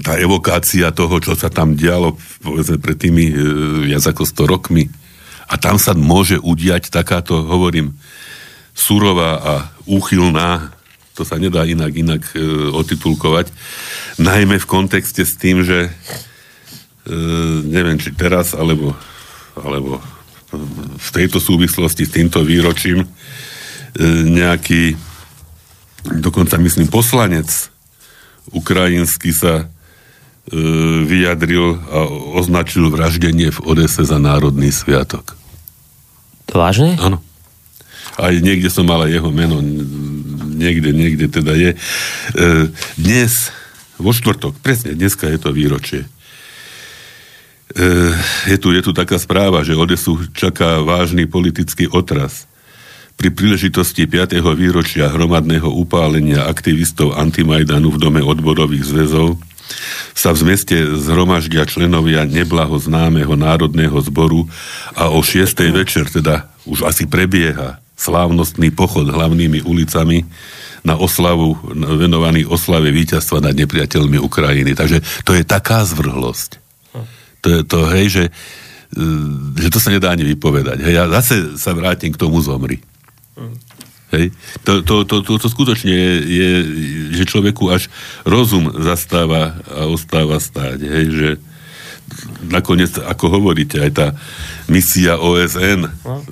[0.00, 3.34] tá evokácia toho, čo sa tam dialo povedzme pred tými e,
[3.92, 4.88] viac ako 100 rokmi.
[5.46, 7.94] A tam sa môže udiať takáto, hovorím,
[8.74, 9.54] surová a
[9.86, 10.75] úchylná
[11.16, 12.44] to sa nedá inak, inak e,
[12.76, 13.48] otitulkovať.
[14.20, 15.90] Najmä v kontexte s tým, že e,
[17.64, 18.92] neviem, či teraz, alebo,
[19.56, 19.98] alebo
[20.96, 23.08] v tejto súvislosti s týmto výročím e,
[24.28, 24.94] nejaký
[26.06, 27.50] dokonca myslím poslanec
[28.54, 29.64] ukrajinský sa e,
[31.02, 32.06] vyjadril a
[32.38, 35.34] označil vraždenie v Odese za národný sviatok.
[36.46, 36.94] To vážne?
[37.02, 37.18] Áno.
[38.16, 39.58] Aj niekde som mal aj jeho meno,
[40.56, 41.70] niekde, niekde teda je.
[41.72, 41.78] E,
[42.96, 43.52] dnes,
[44.00, 46.08] vo štvrtok, presne, dneska je to výročie.
[47.76, 47.86] E,
[48.48, 52.48] je tu, je tu taká správa, že Odesu čaká vážny politický otraz.
[53.16, 54.36] Pri príležitosti 5.
[54.56, 59.40] výročia hromadného upálenia aktivistov Antimajdanu v dome odborových zväzov
[60.12, 64.46] sa v meste zhromaždia členovia neblaho známeho národného zboru
[64.94, 65.48] a o 6.
[65.72, 70.28] večer, teda už asi prebieha slávnostný pochod hlavnými ulicami
[70.86, 74.78] na oslavu, venovaný oslave víťazstva nad nepriateľmi Ukrajiny.
[74.78, 76.62] Takže to je taká zvrhlosť.
[77.42, 78.24] To je to, hej, že,
[78.94, 79.10] e,
[79.58, 80.82] že to sa nedá ani vypovedať.
[80.82, 82.82] Hej, ja zase sa vrátim k tomu zomri.
[84.14, 84.30] Hej.
[84.62, 86.50] To, to, to, to, to skutočne je, je,
[87.18, 87.90] že človeku až
[88.22, 90.78] rozum zastáva a ostáva stáť.
[90.78, 91.30] Hej, že,
[92.46, 94.06] nakoniec, ako hovoríte, aj tá
[94.66, 96.16] misia OSN no.
[96.20, 96.24] e,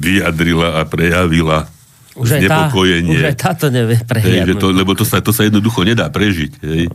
[0.00, 1.68] vyjadrila a prejavila
[2.14, 3.18] už znepokojenie.
[3.18, 6.06] Tá, už aj táto nevie hej, že to, Lebo to sa, to sa jednoducho nedá
[6.08, 6.52] prežiť.
[6.62, 6.86] Hej.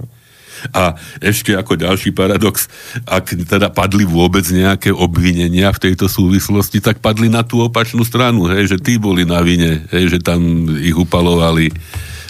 [0.76, 2.68] A ešte ako ďalší paradox,
[3.08, 8.52] ak teda padli vôbec nejaké obvinenia v tejto súvislosti, tak padli na tú opačnú stranu,
[8.52, 11.72] hej, že tí boli na vine, hej, že tam ich upalovali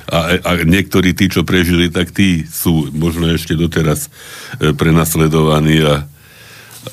[0.10, 4.10] a, a niektorí tí, čo prežili, tak tí sú možno ešte doteraz
[4.58, 6.04] e, prenasledovaní a,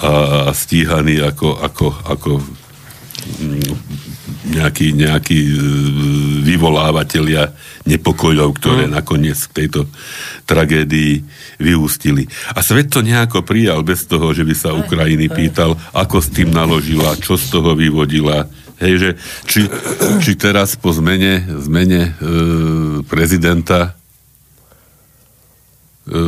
[0.05, 0.13] a,
[0.49, 2.31] a stíhaní ako, ako, ako
[3.41, 3.73] mm,
[4.53, 5.53] nejakí, nejakí e,
[6.45, 7.57] vyvolávateľia
[7.89, 8.93] nepokojov, ktoré mm.
[8.93, 9.89] nakoniec k tejto
[10.45, 11.25] tragédii
[11.57, 12.29] vyústili.
[12.53, 16.53] A svet to nejako prijal bez toho, že by sa Ukrajiny pýtal, ako s tým
[16.53, 18.45] naložila, čo z toho vyvodila,
[18.77, 19.11] Hej, že
[19.49, 19.61] či,
[20.21, 22.29] či teraz po zmene, zmene e,
[23.09, 23.97] prezidenta
[26.05, 26.21] e,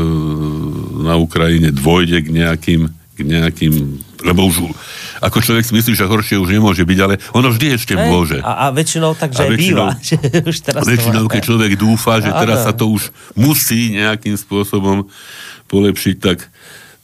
[1.04, 4.74] na Ukrajine dôjde k nejakým, k nejakým lebo už
[5.22, 8.38] ako človek si myslí, že horšie už nemôže byť, ale ono vždy ešte Hej, môže.
[8.42, 9.98] A, a väčšinou tak, že väčšinou, býva.
[10.06, 15.06] Že už teraz väčšinou, keď človek dúfa, že teraz sa to už musí nejakým spôsobom
[15.70, 16.48] polepšiť, tak,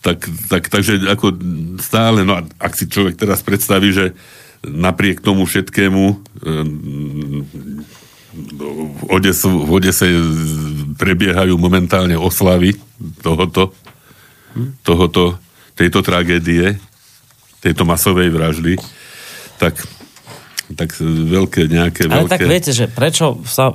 [0.02, 0.18] tak,
[0.50, 1.34] tak, takže ako
[1.82, 4.14] stále, no ak si človek teraz predstaví, že
[4.64, 6.04] napriek tomu všetkému
[8.34, 10.06] v Odese, v Odese
[10.98, 12.74] prebiehajú momentálne oslavy
[13.22, 13.70] tohoto,
[14.82, 15.38] tohoto,
[15.78, 16.78] tejto tragédie,
[17.62, 18.74] tejto masovej vraždy,
[19.58, 19.78] tak
[20.64, 22.40] tak veľké nejaké Ale veľké...
[22.40, 23.68] tak viete, že prečo sa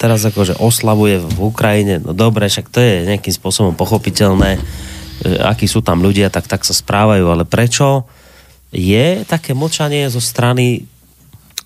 [0.00, 4.56] teraz akože oslavuje v Ukrajine, no dobre, však to je nejakým spôsobom pochopiteľné,
[5.44, 8.08] akí sú tam ľudia, tak tak sa správajú, ale prečo
[8.74, 10.90] je také močanie zo strany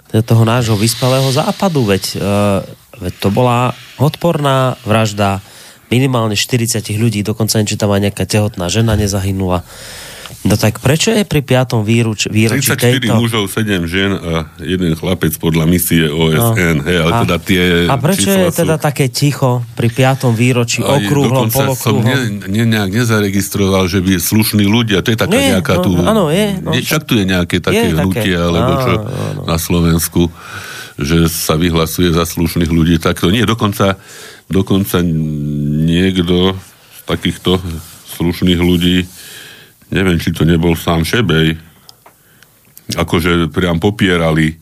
[0.08, 2.64] toho nášho vyspelého západu, veď, uh,
[3.00, 5.44] veď to bola odporná vražda
[5.88, 9.64] minimálne 40 ľudí, dokonca či tam aj nejaká tehotná žena nezahynula.
[10.44, 11.80] No tak prečo je pri 5.
[11.80, 13.16] výroč, výročí 34 tejto...
[13.16, 16.84] mužov, 7 žien a jeden chlapec podľa misie OSN, no.
[16.84, 18.84] hej, ale a, teda tie A prečo je teda sú...
[18.84, 20.28] také ticho pri 5.
[20.36, 21.76] výročí, okrúhlom, polokrúhlom?
[21.76, 25.84] som ne, ne, nejak nezaregistroval, že by slušní ľudia, to je taká Nie, nejaká no,
[25.84, 25.90] tu...
[25.96, 26.46] Áno, je.
[26.60, 28.36] No, nie, však tu je nejaké také je hnutie, také.
[28.36, 29.42] alebo čo no, no.
[29.48, 30.28] na Slovensku,
[31.00, 33.48] že sa vyhlasuje za slušných ľudí, tak to nie.
[33.48, 33.96] Dokonca,
[34.52, 37.62] dokonca niekto z takýchto
[38.18, 39.08] slušných ľudí
[39.92, 41.56] neviem, či to nebol sám Šebej,
[42.96, 44.54] akože priam popierali e,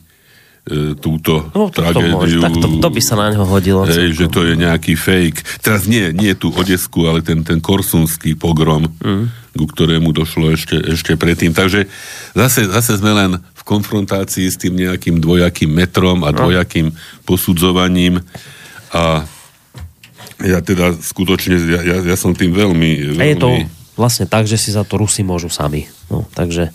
[0.99, 2.39] túto no, to, tragédiu.
[2.39, 3.87] To, tak to, to by sa na neho hodilo.
[3.87, 5.63] Hej, že to je nejaký fake.
[5.63, 9.55] Teraz nie, nie tu Odesku, ale ten, ten korsunský pogrom, mm.
[9.55, 11.55] ku ktorému došlo ešte, ešte predtým.
[11.55, 11.87] Takže
[12.35, 16.43] zase, zase sme len v konfrontácii s tým nejakým dvojakým metrom a no.
[16.43, 16.91] dvojakým
[17.23, 18.19] posudzovaním
[18.91, 19.23] a
[20.37, 23.23] ja teda skutočne, ja, ja, ja som tým veľmi, veľmi...
[23.23, 23.49] A je to
[23.97, 25.89] vlastne tak, že si za to Rusi môžu sami.
[26.07, 26.71] No, takže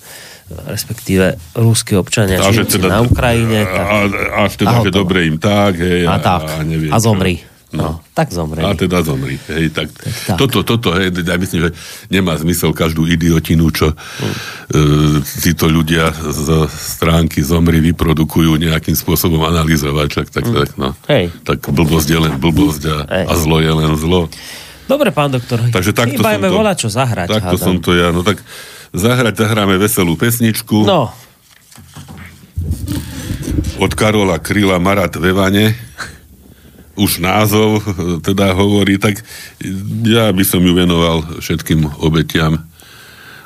[0.52, 3.64] respektíve ruskí občania, či teda, na Ukrajine.
[3.64, 3.96] Tak, a,
[4.44, 7.40] až teda, a že dobre im tak, hej, a, a, tak, a, neviem, a zomri.
[7.72, 7.96] No.
[7.96, 8.60] no, tak zomri.
[8.60, 9.40] A teda zomri.
[9.48, 10.36] Hej, tak, tak, tak.
[10.36, 11.70] Toto, toto, hej, ja myslím, že
[12.12, 14.28] nemá zmysel každú idiotinu, čo mm.
[14.28, 14.32] e,
[15.40, 20.52] títo ľudia z stránky zomri vyprodukujú nejakým spôsobom analyzovať, tak, tak, mm.
[20.52, 20.92] tak, no.
[21.08, 21.32] Hej.
[21.48, 24.28] tak blbosť je len blbosť a, a zlo je len zlo.
[24.90, 25.62] Dobre, pán doktor.
[25.70, 27.28] Takže takto som to, volať, čo zahrať.
[27.30, 27.66] Takto hádam.
[27.66, 28.10] som to ja.
[28.10, 28.42] No tak
[28.92, 30.84] zahrať, zahráme veselú pesničku.
[30.84, 31.10] No.
[33.78, 35.74] Od Karola Kryla Marat Vevane.
[36.92, 37.80] Už názov
[38.20, 39.24] teda hovorí, tak
[40.04, 42.68] ja by som ju venoval všetkým obetiam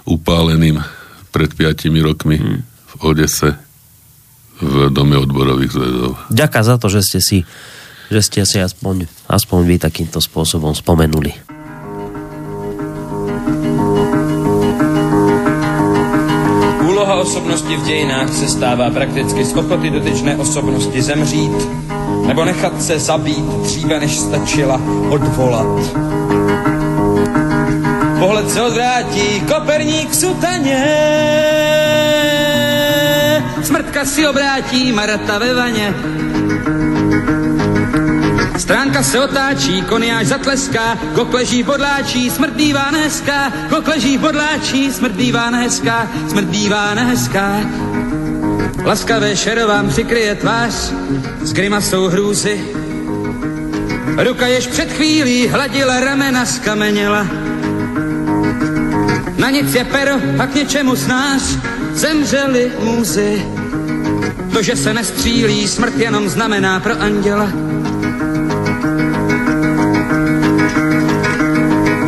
[0.03, 0.83] upáleným
[1.31, 2.61] pred 5 rokmi hmm.
[2.67, 3.55] v Odese
[4.57, 6.13] v Dome odborových zväzov.
[6.33, 7.39] Ďakujem za to, že ste si
[8.11, 11.35] že ste si aspoň, aspoň vy takýmto spôsobom spomenuli.
[16.87, 21.87] Úloha osobnosti v dějinách se stává prakticky z ochoty dotyčné osobnosti zemřít
[22.27, 25.67] nebo nechat se zabít dříve, než stačila odvolat.
[28.19, 30.85] Pohled se odvrátí, Koperník sutaně.
[33.63, 35.95] Smrtka si obrátí, Marata ve vaně.
[38.59, 44.21] Stránka se otáčí, koniáž zatleská, kok leží v bodláčí, smrt bývá nehezká, kok leží v
[44.21, 47.61] bodláčí, smrt bývá nehezká, smrt bývá nehezká.
[48.85, 50.73] Laskavé šero vám přikryje tvář
[51.43, 52.61] s grimasou hrůzy.
[54.25, 57.27] Ruka jež před chvílí hladila ramena skameněla.
[59.39, 61.43] Na nic je pero a k něčemu snář
[61.93, 63.47] zemřeli můzy.
[64.53, 67.49] To, že se nestřílí, smrt jenom znamená pro anděla.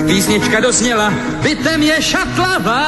[0.08, 2.86] Písnička dozněla, bytem je šatlavá.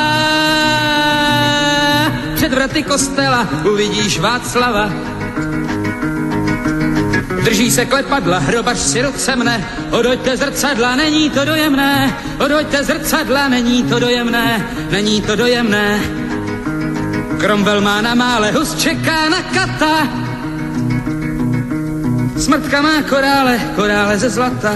[2.34, 4.90] Před vraty kostela uvidíš Václava.
[7.44, 13.82] Drží se klepadla, hrobař si ruce mne, odoďte zrcadla, není to dojemné, odoďte zrcadla, není
[13.82, 16.00] to dojemné, není to dojemné.
[17.40, 20.08] Kromvel má na mále, hus čeká na kata.
[22.36, 24.72] Smrtka má korále, korále ze zlata.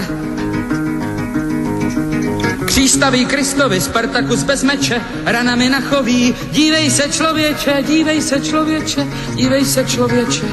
[2.75, 6.35] Přístaví Kristovi, Spartakus bez meče, ranami na choví.
[6.51, 10.45] Dívej se člověče, dívej se člověče, dívej se člověče.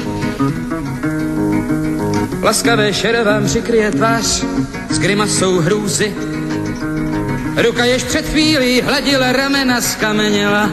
[2.41, 4.43] Laskavé šere vám přikryje tvář
[4.89, 6.15] s grimasou hrůzy.
[7.55, 10.69] Ruka jež před chvílí hladila ramena skameněla.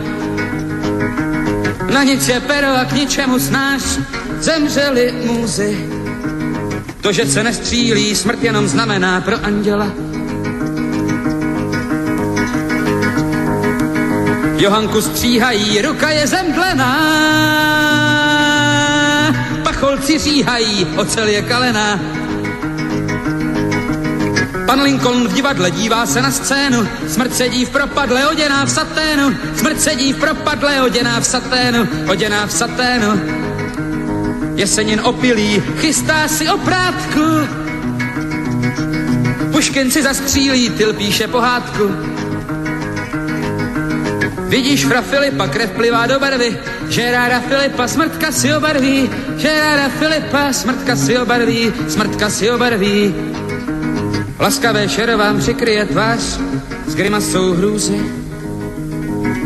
[1.93, 3.83] Na nic je pero a k ničemu snáš
[4.39, 5.89] zemřeli můzy.
[7.01, 10.10] To, že se nestřílí, smrt jenom znamená pro anděla
[14.61, 16.93] Johanku stříhají, ruka je zemdlená.
[19.63, 22.01] Pacholci říhají, ocel je kalená.
[24.67, 29.37] Pan Lincoln v divadle dívá se na scénu, smrt sedí v propadle, oděná v saténu,
[29.57, 33.21] smrt sedí v propadle, oděná v saténu, oděná v saténu.
[34.55, 37.21] Jesenin opilý, chystá si oprátku,
[39.53, 41.91] Puškin si zastřílí, Tyl píše pohádku.
[44.51, 46.59] Vidíš fra Filipa, krev plivá do barvy,
[46.89, 53.15] Žerára Filipa, smrtka si obarví, Žerára Filipa, smrtka si obarví, smrtka si obarví.
[54.39, 56.21] Laskavé šero vám přikryje tvář
[56.87, 58.01] s grimasou hrůzy.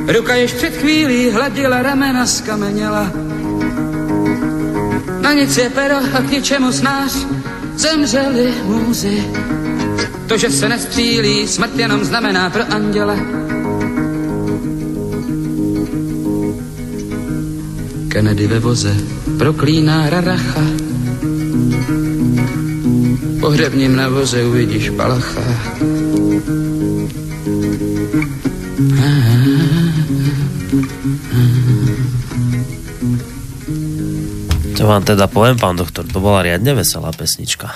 [0.09, 3.13] Ruka jež před chvílí hladila ramena skameněla.
[5.21, 7.13] Na nic je pero a k ničemu snář
[7.77, 9.25] zemřeli můzy.
[10.27, 13.44] To, že se nestřílí, smrt jenom znamená pro anděle.
[18.15, 18.95] Kennedy ve voze
[19.39, 20.63] proklíná raracha.
[23.41, 25.43] Pohřebním na voze uvidíš palacha.
[34.75, 37.71] To vám teda poviem, pán doktor, to bola riadne veselá pesnička.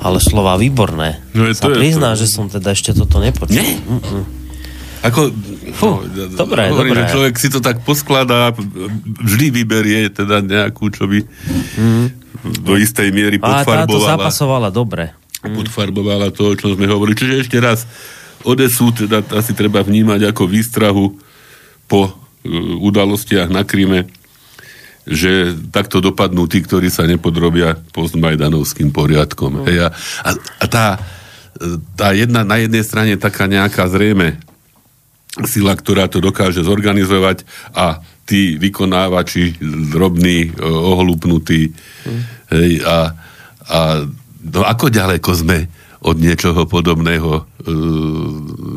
[0.00, 1.20] Ale slova výborné.
[1.34, 3.58] No je Sa to- je prizná, to- že som teda ešte toto nepočul.
[3.58, 3.76] Nie?
[3.84, 4.22] Mm-mm.
[5.04, 5.32] Ako,
[5.74, 6.04] Fú,
[6.34, 7.06] dobré, hovorím, dobré.
[7.06, 8.52] že človek si to tak poskladá,
[9.22, 11.22] vždy vyberie teda nejakú, čo by
[12.64, 13.44] do istej miery Mhm.
[13.44, 15.04] A táto podfarbovala, zapasovala dobre.
[15.40, 17.16] podfarbovala to, o čom sme hovorili.
[17.16, 17.88] Čiže ešte raz,
[18.44, 21.12] Odesu teda asi treba vnímať ako výstrahu
[21.84, 22.12] po uh,
[22.80, 24.08] udalostiach na Kryme,
[25.04, 29.60] že takto dopadnú tí, ktorí sa nepodrobia postmajdanovským poriadkom.
[29.60, 29.64] Mm.
[29.68, 29.88] Hej, a,
[30.24, 30.86] a, a tá,
[31.96, 34.40] tá jedna, na jednej strane taká nejaká zrejme
[35.46, 39.58] sila, ktorá to dokáže zorganizovať a tí vykonávači
[39.90, 41.70] drobní, e, ohlúpnutí.
[42.06, 42.22] Mm.
[42.50, 43.14] Hej, a,
[43.70, 43.78] a
[44.42, 45.70] no ako ďaleko sme
[46.02, 47.42] od niečoho podobného e,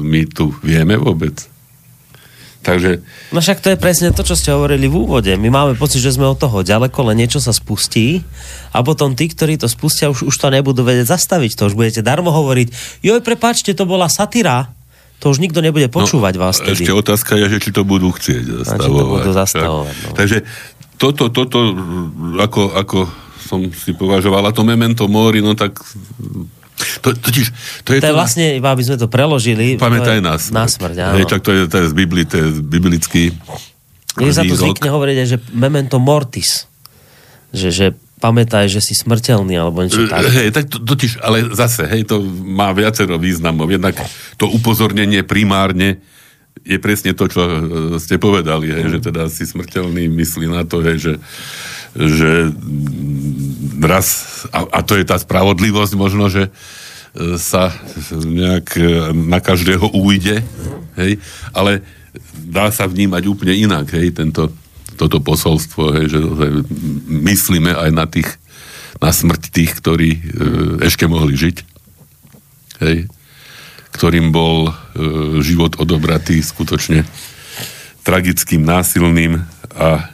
[0.05, 1.53] my tu vieme vôbec?
[2.63, 3.03] Takže
[3.35, 5.31] No však to je presne to, čo ste hovorili v úvode.
[5.35, 8.23] My máme pocit, že sme od toho ďaleko, len niečo sa spustí
[8.71, 11.59] a potom tí, ktorí to spustia, už, už to nebudú vedieť zastaviť.
[11.59, 13.01] To už budete darmo hovoriť.
[13.03, 14.71] Joj, prepáčte, to bola satyra.
[15.23, 16.99] To už nikto nebude počúvať vás No, Ešte tedy.
[16.99, 19.33] otázka je, že či to budú chcieť A či to budú zastavovať.
[19.33, 20.09] zastavovať, no.
[20.13, 20.37] Takže
[20.95, 21.59] toto, toto,
[22.37, 22.97] ako, ako
[23.41, 25.79] som si považoval, a to memento mori, no tak...
[26.99, 27.45] To, totiž,
[27.81, 29.75] to je To je to vlastne, iba aby sme to preložili.
[29.75, 30.95] Pamätaj to je na smrť.
[30.97, 31.15] Áno.
[31.15, 33.23] Hej, tak to je, to je z Bibli, to je biblický
[34.13, 34.61] Niekde sa to výrok.
[34.75, 36.67] zvykne hovoriť, že memento mortis.
[37.49, 37.85] Že, že
[38.23, 40.23] pamätaj, že si smrteľný, alebo niečo tak.
[40.31, 43.67] Hej, tak to, totiž, ale zase, hej, to má viacero významov.
[43.67, 43.99] Jednak
[44.39, 45.99] to upozornenie primárne
[46.63, 47.59] je presne to, čo e,
[47.99, 51.13] ste povedali, hej, že teda si smrteľný myslí na to, hej, že,
[51.99, 54.07] že mm, raz,
[54.55, 56.51] a, a to je tá spravodlivosť možno, že e,
[57.35, 57.75] sa
[58.15, 60.39] nejak e, na každého ujde,
[60.95, 61.19] hej,
[61.51, 61.83] ale
[62.47, 64.47] dá sa vnímať úplne inak, hej, tento,
[64.95, 66.19] toto posolstvo, hej, že
[67.09, 68.29] myslíme aj na tých,
[69.01, 70.21] na smrť tých, ktorí e,
[70.85, 71.57] ešte mohli žiť,
[72.85, 73.09] hej,
[73.93, 74.71] ktorým bol e,
[75.45, 77.05] život odobratý skutočne
[78.03, 79.39] tragickým, násilným
[79.73, 80.13] a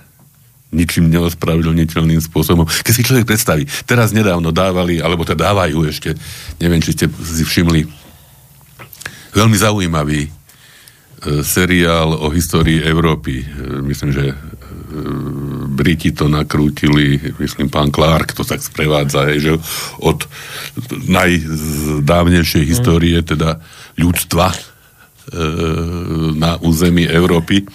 [0.70, 2.70] ničím neospravedlniteľným spôsobom.
[2.86, 6.14] Keď si človek predstaví, teraz nedávno dávali, alebo to dávajú ešte,
[6.62, 7.90] neviem, či ste si všimli,
[9.34, 10.30] veľmi zaujímavý e,
[11.42, 13.42] seriál o histórii Európy.
[13.42, 13.46] E,
[13.90, 14.38] myslím, že
[15.70, 19.54] Briti to nakrútili, myslím, pán Clark to tak sprevádza, hej, že
[20.02, 20.26] od
[21.06, 23.62] najdávnejšej histórie, teda
[24.02, 24.58] ľudstva e,
[26.34, 27.70] na území Európy.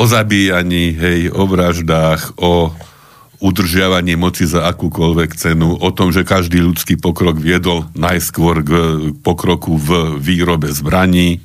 [0.00, 2.72] O zabíjaní, hej, o vraždách, o
[3.40, 8.70] udržiavaní moci za akúkoľvek cenu, o tom, že každý ľudský pokrok viedol najskôr k
[9.24, 11.40] pokroku v výrobe zbraní,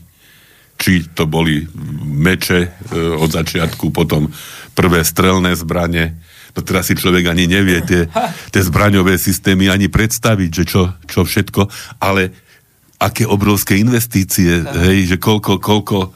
[0.76, 1.64] či to boli
[2.04, 2.70] meče e,
[3.16, 4.28] od začiatku, potom
[4.76, 6.20] prvé strelné zbranie.
[6.56, 8.08] No teraz si človek ani nevie tie,
[8.52, 11.68] tie zbraňové systémy ani predstaviť, že čo, čo všetko,
[12.00, 12.32] ale
[13.00, 16.16] aké obrovské investície, hej, že koľko, koľko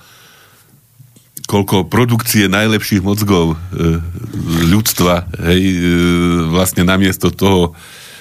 [1.49, 3.97] koľko produkcie najlepších mozgov e,
[4.69, 5.75] ľudstva, hej, e,
[6.53, 7.73] vlastne namiesto toho,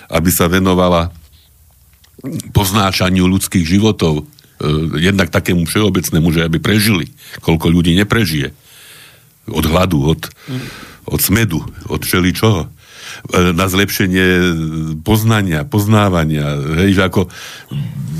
[0.09, 1.13] aby sa venovala
[2.57, 4.25] poznášaniu ľudských životov,
[4.99, 7.11] jednak takému všeobecnému, že aby prežili,
[7.43, 8.51] koľko ľudí neprežije.
[9.49, 10.29] Od hladu, od,
[11.09, 12.67] od smedu, od všeličoho.
[12.67, 12.69] E,
[13.57, 14.27] na zlepšenie
[15.03, 16.59] poznania, poznávania.
[16.85, 17.21] Hej, že ako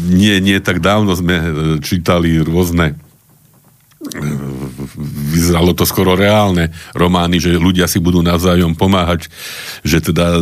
[0.09, 1.49] nie, nie tak dávno sme e,
[1.85, 2.97] čítali rôzne
[5.35, 9.27] vyzeralo to skoro reálne romány, že ľudia si budú navzájom pomáhať,
[9.83, 10.39] že teda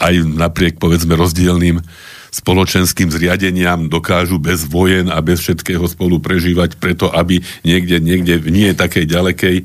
[0.00, 1.84] aj napriek povedzme rozdielným
[2.32, 8.48] spoločenským zriadeniam dokážu bez vojen a bez všetkého spolu prežívať preto, aby niekde, niekde v
[8.52, 9.56] nie takej ďalekej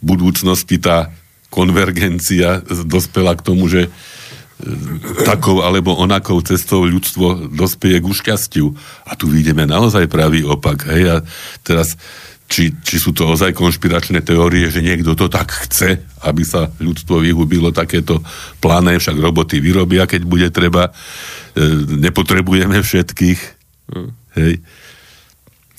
[0.00, 1.10] budúcnosti tá
[1.50, 3.90] konvergencia dospela k tomu, že e,
[5.22, 8.66] takou alebo onakou cestou ľudstvo dospieje k šťastiu.
[9.06, 10.90] A tu vidíme naozaj pravý opak.
[10.90, 11.02] Hej?
[11.06, 11.16] A
[11.62, 11.94] teraz
[12.44, 17.22] či, či sú to ozaj konšpiračné teórie, že niekto to tak chce, aby sa ľudstvo
[17.22, 18.20] vyhubilo takéto
[18.60, 20.92] pláne, však roboty vyrobia, keď bude treba.
[21.54, 23.40] E, nepotrebujeme všetkých.
[23.94, 24.10] Hmm.
[24.34, 24.58] Hej.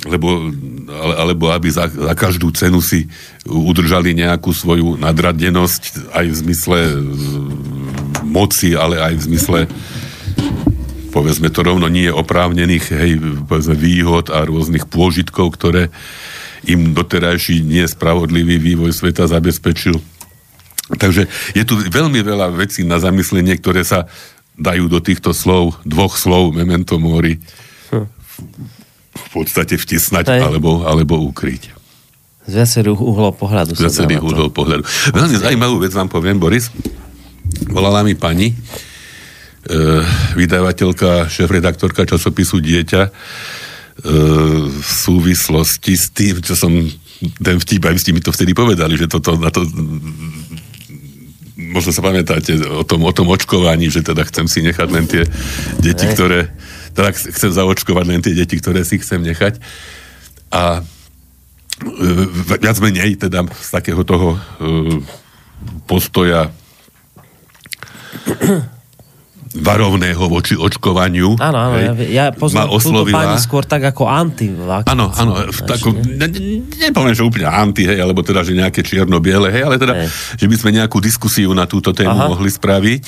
[0.08, 0.52] Lebo,
[0.88, 3.12] ale, alebo aby za, za každú cenu si
[3.44, 6.96] udržali nejakú svoju nadradenosť aj v zmysle e,
[8.24, 9.60] moci, ale aj v zmysle
[11.16, 13.12] povedzme to rovno nie oprávnených hej,
[13.48, 15.88] povedzme, výhod a rôznych pôžitkov, ktoré
[16.68, 19.96] im doterajší nespravodlivý vývoj sveta zabezpečil.
[20.86, 24.06] Takže je tu veľmi veľa vecí na zamyslenie, ktoré sa
[24.56, 27.40] dajú do týchto slov, dvoch slov, memento mori,
[29.16, 31.72] v podstate vtisnať alebo, alebo ukryť.
[32.46, 33.74] Z viacerých uhlov pohľadu.
[33.74, 34.84] Z viacerých uhlov pohľadu.
[35.16, 36.70] Veľmi zaujímavú vec vám poviem, Boris.
[37.72, 38.56] Volala mi pani, e,
[40.36, 43.02] vydavateľka, šéf-redaktorka časopisu Dieťa,
[44.04, 46.72] v súvislosti s tým, čo som
[47.40, 49.64] ten vtip, aj ste mi to vtedy povedali, že toto, na to
[51.56, 55.24] možno sa pamätáte o tom, o tom očkovaní, že teda chcem si nechať len tie
[55.80, 56.52] deti, ktoré
[56.96, 59.60] teda chcem zaočkovať len tie deti, ktoré si chcem nechať.
[60.52, 60.84] A
[61.80, 64.40] e, viac menej teda z takého toho e,
[65.88, 66.52] postoja
[69.56, 71.40] varovného voči očkovaniu.
[71.40, 74.52] Áno, áno, ja, ja poznám túto pani skôr tak ako anti
[74.92, 76.28] Áno, áno, v takom, ne,
[76.76, 80.08] nepoviem, že úplne anti, hej, alebo teda, že nejaké čierno-biele, hej, ale teda, hej.
[80.36, 82.28] že by sme nejakú diskusiu na túto tému Aha.
[82.28, 83.04] mohli spraviť.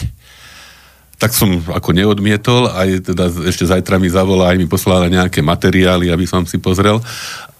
[1.18, 6.14] Tak som ako neodmietol, aj teda ešte zajtra mi zavolá, aj mi poslala nejaké materiály,
[6.14, 7.02] aby som si pozrel.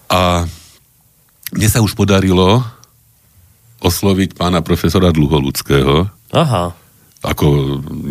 [0.06, 0.46] A
[1.52, 2.62] mne sa už podarilo
[3.82, 6.06] osloviť pána profesora Dluholudského.
[6.32, 6.87] Aha
[7.18, 7.46] ako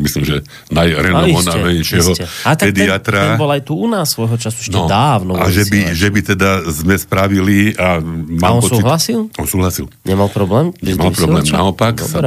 [0.04, 0.38] myslím, že
[0.68, 2.12] najrenomovanejšieho
[2.60, 3.20] pediatra.
[3.24, 5.40] Ten, ten bol aj tu u nás svojho času ešte no, dávno.
[5.40, 9.20] A že by, že by teda sme spravili a mám a on pocit, súhlasil?
[9.40, 9.86] On súhlasil.
[10.04, 10.76] Nemal problém?
[10.84, 12.04] Nemal problém, naopak.
[12.04, 12.20] Sa,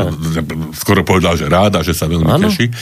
[0.72, 2.48] skoro povedal, že ráda, že sa veľmi ano.
[2.48, 2.72] teší.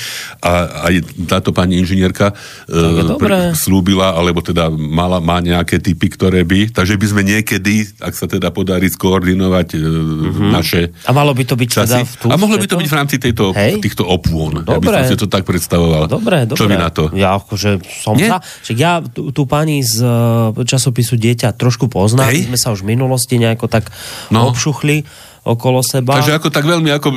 [0.46, 0.94] A aj
[1.26, 7.06] táto pani inžinierka uh, slúbila, alebo teda mala, má nejaké typy, ktoré by, takže by
[7.10, 10.54] sme niekedy, ak sa teda podarí skoordinovať uh, uh-huh.
[10.54, 12.88] naše A malo by to byť časy, teda v tú, A mohlo by to byť
[12.88, 13.50] v rámci tejto?
[13.88, 14.60] Týchto opôn.
[14.60, 14.92] Dobre.
[14.92, 16.04] Ja by som si to tak predstavoval.
[16.04, 16.60] Dobre, dobre.
[16.60, 17.08] Čo vy na to?
[17.16, 18.36] Ja akože som Nie?
[18.36, 22.28] Však ja tú, tú pani z e, časopisu Dieťa trošku poznám.
[22.28, 22.52] Hej?
[22.52, 23.88] sme sa už v minulosti nejako tak
[24.28, 24.52] no.
[24.52, 25.08] obšuchli
[25.48, 26.20] okolo seba.
[26.20, 27.08] Takže ako tak veľmi, ako,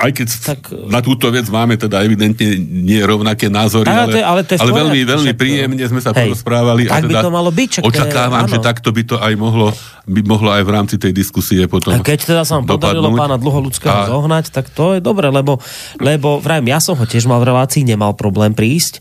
[0.00, 0.60] aj keď tak,
[0.90, 5.32] na túto vec máme teda evidentne nie rovnaké názory, ale, ale, ale, ale veľmi, veľmi
[5.38, 6.90] príjemne sme sa hej, porozprávali.
[6.90, 7.68] Tak a teda by to malo byť.
[7.78, 9.68] Čak, očakávam, je, že takto by to aj mohlo,
[10.08, 13.38] by mohlo aj v rámci tej diskusie potom A keď teda sa vám podarilo pána
[13.38, 14.10] Dlholudského a...
[14.10, 15.62] zohnať, tak to je dobre, lebo,
[16.02, 18.98] lebo vrajím, ja som ho tiež mal v relácii, nemal problém prísť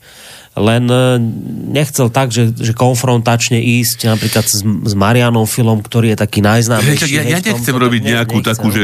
[0.57, 1.21] len e,
[1.69, 7.13] nechcel tak, že, že konfrontačne ísť napríklad s, s Marianom Filom, ktorý je taký najznámejší.
[7.13, 8.49] Ja, ja, ja nechcem tom, robiť nejakú nechcel.
[8.57, 8.83] takú že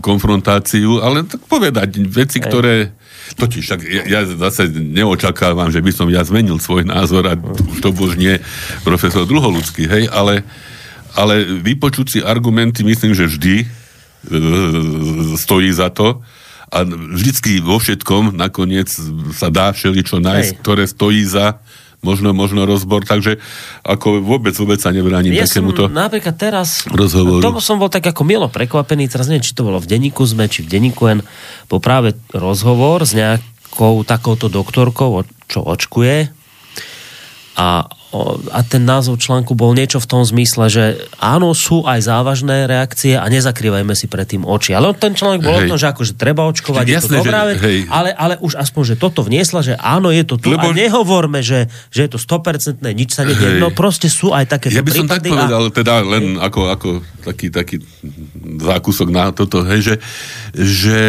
[0.00, 2.46] konfrontáciu, ale tak povedať veci, Hej.
[2.48, 2.76] ktoré
[3.28, 7.36] Totiž, ja, ja zase neočakávam, že by som ja zmenil svoj názor a
[7.84, 8.40] to už nie
[8.80, 10.40] profesor Dlholudský, hej, ale,
[11.12, 13.66] ale vypočuť si argumenty, myslím, že vždy e,
[15.36, 16.24] stojí za to
[16.68, 18.92] a vždycky vo všetkom nakoniec
[19.32, 20.60] sa dá všeličo nájsť, Hej.
[20.60, 21.60] ktoré stojí za
[22.04, 23.42] možno, možno rozbor, takže
[23.82, 27.42] ako vôbec, vôbec sa nebránim ja takémuto napríklad teraz, rozhovoru.
[27.42, 30.46] Tomu som bol tak ako milo prekvapený, teraz neviem, či to bolo v denníku ZME,
[30.46, 31.20] či v denníku N,
[31.66, 36.30] po práve rozhovor s nejakou takouto doktorkou, čo očkuje
[37.58, 37.68] a
[38.48, 40.84] a ten názov článku bol niečo v tom zmysle, že
[41.20, 44.72] áno, sú aj závažné reakcie a nezakrývajme si predtým oči.
[44.72, 45.68] Ale ten článok bol hej.
[45.68, 47.60] o tom, že akože treba očkovať, Jasné, je to dobrá vec,
[47.92, 50.72] ale, ale už aspoň, že toto vniesla, že áno, je to tu Lebo...
[50.72, 53.60] a nehovorme, že, že je to 100%, nič sa nedie.
[53.60, 55.72] No proste sú aj také Ja by som tak povedal, a...
[55.72, 56.88] teda len ako, ako
[57.28, 57.84] taký, taký
[58.56, 59.94] zákusok na toto, hej, že,
[60.56, 61.00] že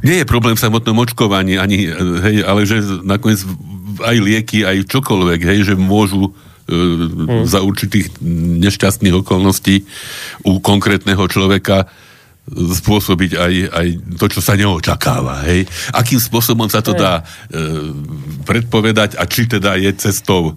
[0.00, 1.92] nie je problém v samotnom očkovaní, ani,
[2.24, 3.44] hej, ale že nakoniec
[4.00, 6.32] aj lieky, aj čokoľvek, hej, že môžu e,
[6.70, 7.44] hmm.
[7.46, 8.18] za určitých
[8.64, 9.84] nešťastných okolností
[10.48, 11.86] u konkrétneho človeka
[12.52, 13.86] spôsobiť aj, aj
[14.20, 15.48] to, čo sa neočakáva.
[15.48, 15.64] Hej?
[15.96, 17.92] Akým spôsobom sa to dá e,
[18.44, 20.54] predpovedať a či teda je cestou e,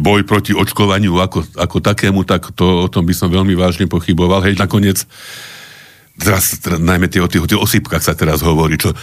[0.00, 4.40] boj proti očkovaniu ako, ako takému, tak to, o tom by som veľmi vážne pochyboval.
[4.48, 5.04] Hej, nakoniec
[6.20, 8.96] teraz, teraz najmä tie, o tých, tých osýpkach sa teraz hovorí, čo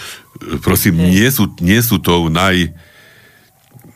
[0.61, 1.29] prosím, nie.
[1.29, 2.73] sú, nie sú tou naj,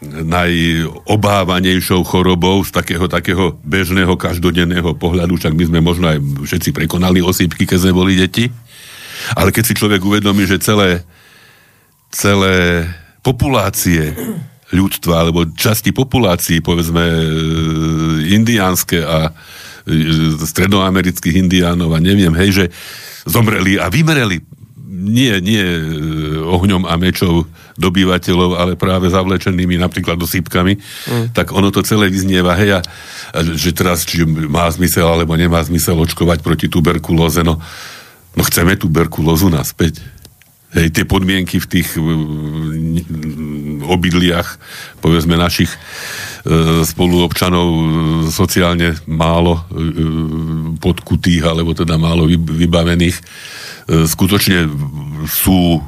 [0.06, 7.20] najobávanejšou chorobou z takého, takého bežného každodenného pohľadu, však my sme možno aj všetci prekonali
[7.20, 8.54] osýpky, keď sme boli deti,
[9.34, 11.02] ale keď si človek uvedomí, že celé,
[12.14, 12.86] celé
[13.26, 14.14] populácie
[14.70, 17.20] ľudstva, alebo časti populácií, povedzme e,
[18.36, 19.32] indiánske a
[20.44, 22.66] stredoamerických indiánov a neviem, hej, že
[23.24, 24.44] zomreli a vymreli
[25.08, 25.84] nie, nie e,
[26.42, 27.46] ohňom a mečou
[27.78, 31.26] dobývateľov, ale práve zavlečenými napríklad dosypkami, mm.
[31.38, 32.84] tak ono to celé vyznieva, hej, a,
[33.36, 37.62] a že teraz, či má zmysel alebo nemá zmysel očkovať proti tuberkulóze, no,
[38.34, 40.02] no chceme tuberkulózu naspäť.
[40.76, 42.04] Hej, tie podmienky v tých uh,
[43.88, 44.60] obydliach,
[45.00, 45.72] povedzme našich
[46.84, 47.82] spoluobčanov uh,
[48.28, 53.18] sociálne málo uh, podkutých, alebo teda málo vybavených,
[53.88, 54.68] E, skutočne
[55.32, 55.80] sú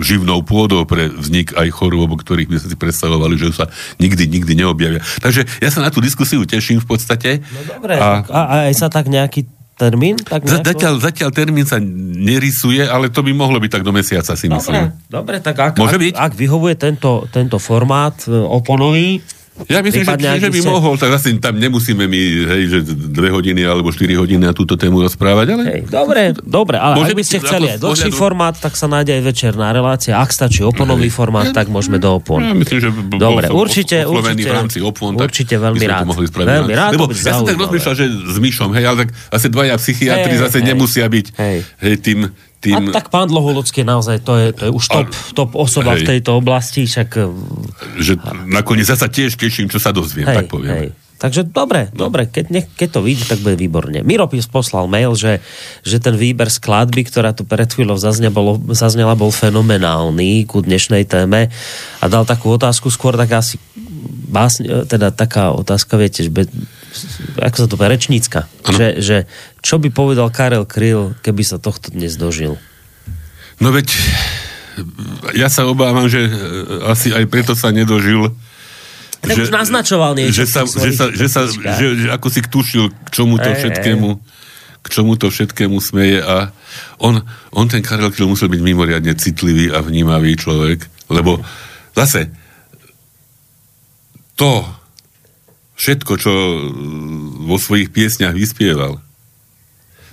[0.00, 3.68] živnou pôdou pre vznik aj chorôb, o ktorých by sme si predstavovali, že sa
[4.00, 5.04] nikdy, nikdy neobjavia.
[5.20, 7.44] Takže ja sa na tú diskusiu teším v podstate.
[7.44, 8.40] No dobre, a, a
[8.72, 9.44] aj sa tak nejaký
[9.76, 10.16] termín?
[10.16, 10.64] Tak nejako...
[10.64, 14.88] zatiaľ, zatiaľ termín sa nerysuje, ale to by mohlo byť tak do mesiaca, si myslím.
[15.12, 16.12] Dobre, tak ak, Môže ak, byť?
[16.16, 19.20] ak vyhovuje tento, tento formát e, oponový,
[19.68, 20.70] ja myslím, že, že by ste...
[20.72, 22.22] mohol, tak asi tam nemusíme my,
[22.56, 25.62] hej, že dve hodiny alebo štyri hodiny na túto tému rozprávať, ale...
[25.68, 28.22] Hej, dobre, dobre, ale Môže ak by ste chceli aj dlhší pohľadu...
[28.24, 30.16] formát, tak sa nájde aj večerná relácia.
[30.16, 31.14] Ak stačí oponový hej.
[31.14, 32.40] formát, tak môžeme do opon.
[32.40, 32.90] Ja myslím, že
[33.20, 36.04] dobre, určite, určite, v rámci opon, tak určite veľmi rád.
[36.32, 39.76] Veľmi rád, Lebo ja som tak rozmýšľal, že s Myšom, hej, ale tak asi dvaja
[39.76, 41.58] psychiatri zase nemusia byť hej,
[42.00, 42.32] tým
[42.62, 42.78] tým...
[42.78, 46.06] A tak pán Dlholocký naozaj, to je, to je už top, a, top osoba hej,
[46.06, 47.08] v tejto oblasti, však...
[47.98, 48.12] Že
[48.46, 50.70] nakoniec sa tiež teším, čo sa dozviem, hej, tak poviem.
[50.70, 50.88] Hej.
[51.22, 52.10] Takže dobre, no.
[52.10, 54.02] dobre, keď, ne, keď to vidí, tak bude výborne.
[54.02, 55.38] Miropis poslal mail, že,
[55.86, 61.06] že ten výber skladby, ktorá tu pred chvíľou zaznela, bol, zaznela, bol fenomenálny ku dnešnej
[61.06, 61.46] téme
[62.02, 63.62] a dal takú otázku skôr tak asi
[64.26, 66.30] básne, teda taká otázka, viete, že
[67.38, 68.50] ako sa to povie, rečnícka.
[68.66, 69.16] Že, že
[69.62, 72.58] čo by povedal Karel Kryl, keby sa tohto dnes dožil?
[73.62, 73.94] No veď,
[75.38, 76.30] ja sa obávam, že e,
[76.90, 78.34] asi aj preto sa nedožil,
[79.22, 80.42] tak že, už naznačoval niečo.
[80.42, 84.18] Že sa, že, sa, že, sa, že, že ako si tušil, k čomu to všetkému
[84.82, 86.50] k čomu to všetkému smeje a
[86.98, 87.22] on,
[87.54, 91.38] on ten Karel Kryl musel byť mimoriadne citlivý a vnímavý človek, lebo
[91.94, 92.34] zase
[94.34, 94.66] to,
[95.78, 96.58] všetko, čo e,
[97.46, 98.98] vo svojich piesňach vyspieval,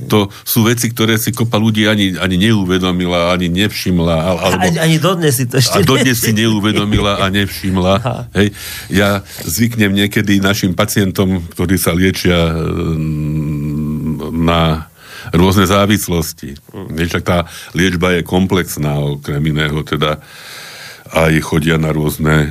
[0.07, 4.15] to sú veci, ktoré si kopa ľudí ani, ani neuvedomila, ani nevšimla.
[4.15, 7.93] Alebo, ani, ani dodnes si to ešte A dodnes si neuvedomila a nevšimla.
[8.31, 8.55] Hej.
[8.87, 12.53] Ja zvyknem niekedy našim pacientom, ktorí sa liečia
[14.31, 14.87] na
[15.35, 16.55] rôzne závislosti.
[16.71, 17.43] Vieš, tá
[17.75, 20.23] liečba je komplexná, okrem iného, teda
[21.09, 22.47] aj chodia na rôzne e,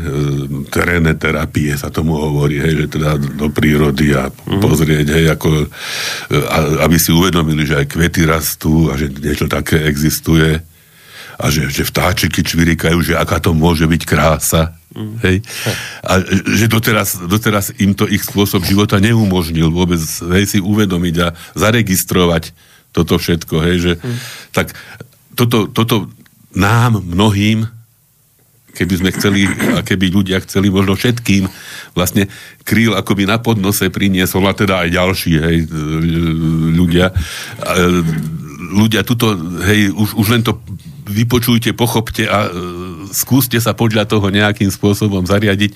[0.67, 4.59] terénne terapie, sa tomu hovorí, hej, že teda do prírody a mm.
[4.59, 5.67] pozrieť, hej, ako, e,
[6.43, 10.59] a, aby si uvedomili, že aj kvety rastú a že niečo také existuje
[11.39, 14.75] a že, že vtáčiky čvirikajú, že aká to môže byť krása.
[14.91, 15.15] Mm.
[15.23, 15.37] Hej?
[16.03, 16.19] A
[16.51, 20.03] že doteraz, doteraz im to ich spôsob života neumožnil vôbec
[20.35, 22.51] hej, si uvedomiť a zaregistrovať
[22.91, 23.55] toto všetko.
[23.71, 24.17] Hej, že, mm.
[24.51, 24.75] Tak
[25.39, 26.11] toto, toto
[26.59, 27.78] nám mnohým
[28.79, 31.51] keby sme chceli, a keby ľudia chceli možno všetkým,
[31.99, 32.31] vlastne
[32.63, 35.57] kríl akoby na podnose priniesol, a teda aj ďalší, hej,
[36.79, 37.11] ľudia.
[38.69, 39.33] Ľudia tuto,
[39.65, 40.61] hej, už, už len to
[41.09, 42.53] vypočujte, pochopte a
[43.17, 45.73] skúste sa podľa toho nejakým spôsobom zariadiť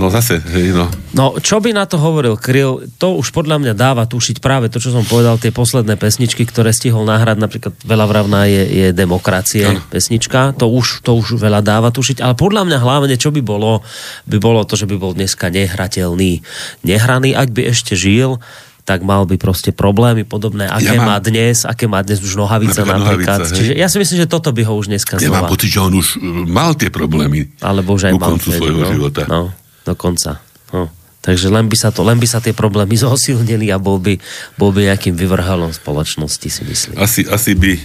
[0.00, 0.88] no zase, hej, no.
[1.12, 4.80] No, čo by na to hovoril Kryl, to už podľa mňa dáva tušiť práve to,
[4.80, 9.68] čo som povedal, tie posledné pesničky, ktoré stihol nahrať, napríklad veľa vravná je, je demokracie
[9.68, 9.84] ano.
[9.92, 13.84] pesnička, to už, to už veľa dáva tušiť, ale podľa mňa hlavne, čo by bolo,
[14.24, 16.40] by bolo to, že by bol dneska nehrateľný.
[16.88, 18.40] Nehraný, ak by ešte žil,
[18.82, 22.34] tak mal by proste problémy podobné, aké ja mám, má dnes, aké má dnes už
[22.34, 23.46] nohavica napríklad.
[23.46, 25.46] Nohavica, Čiže ja si myslím, že toto by ho už dneska Ja znova.
[25.46, 27.46] mám pocit, že on už uh, mal tie problémy.
[27.62, 28.34] Alebo už aj mal.
[28.34, 29.22] koncu svojho no, života.
[29.30, 29.54] No,
[29.86, 30.42] dokonca.
[30.74, 30.90] No.
[31.22, 34.18] Takže len by, sa to, len by sa tie problémy zosilnili a bol by,
[34.58, 36.98] bol by nejakým vyvrhalom spoločnosti, si myslím.
[36.98, 37.78] Asi, asi by,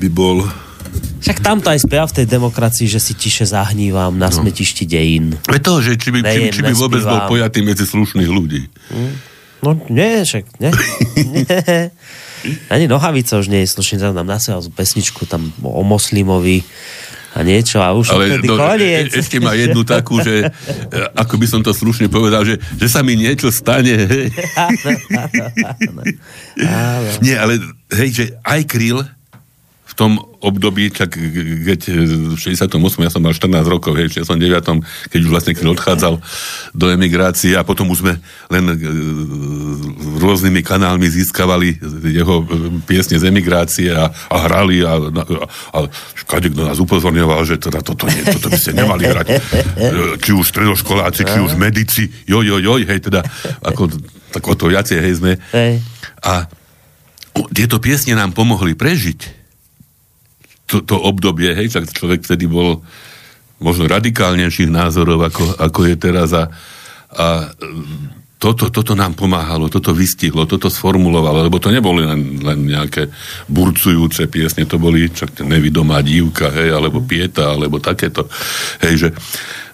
[0.00, 0.48] by bol
[1.22, 4.34] však tamto aj spia v tej demokracii, že si tiše zahnívam na no.
[4.34, 5.38] smetišti dejín.
[5.48, 8.66] Je to, že či by, Nejem, či, či by vôbec bol pojatý medzi slušných ľudí.
[8.90, 9.31] Hm?
[9.62, 10.70] No nie, však nie.
[11.38, 11.90] nie.
[12.66, 16.66] Ani nohavica už nie je slušný, tam nám nasiahol pesničku tam o moslimovi.
[17.32, 19.08] A niečo, a už Ale no, koniec.
[19.08, 22.92] e- ešte má jednu takú, že e, ako by som to slušne povedal, že, že
[22.92, 24.04] sa mi niečo stane.
[24.04, 24.28] Hej.
[27.24, 27.56] Nie, ale
[27.96, 29.00] hej, že aj Kryl
[29.92, 31.20] v tom období, čak
[31.68, 31.80] keď
[32.32, 32.80] v 68.
[32.80, 35.12] ja som mal 14 rokov, hej, v 69.
[35.12, 36.16] keď už vlastne Kryl odchádzal
[36.72, 38.16] do emigrácie a potom už sme
[38.48, 38.76] len e,
[40.16, 41.76] rôznymi kanálmi získavali
[42.08, 42.44] jeho e,
[42.88, 45.22] piesne z emigrácie a, a hrali a, a,
[45.76, 45.78] a
[46.24, 49.26] kade kto nás upozorňoval, že teda toto, nie, toto by ste nemali hrať.
[49.28, 49.36] E,
[50.24, 53.20] Či už stredoškoláci, či už medici, joj, joj, joj, hej, teda
[53.60, 53.92] ako,
[54.32, 55.32] tak o to viacej, hej, sme.
[55.52, 55.84] Hej.
[56.24, 56.48] A
[57.52, 59.41] tieto piesne nám pomohli prežiť
[60.72, 62.80] to, to obdobie, hej, však človek vtedy bol
[63.60, 66.48] možno radikálnejších názorov, ako, ako je teraz a,
[67.12, 67.52] a
[68.42, 73.06] toto, toto nám pomáhalo, toto vystihlo, toto sformulovalo, lebo to neboli len, len nejaké
[73.46, 78.26] burcujúce piesne, to boli čak nevidomá dívka, hej, alebo pieta, alebo takéto,
[78.82, 79.08] hej, že,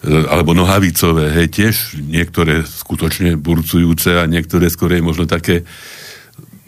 [0.05, 5.64] alebo nohavicové, hej, tiež niektoré skutočne burcujúce a niektoré skorej možno také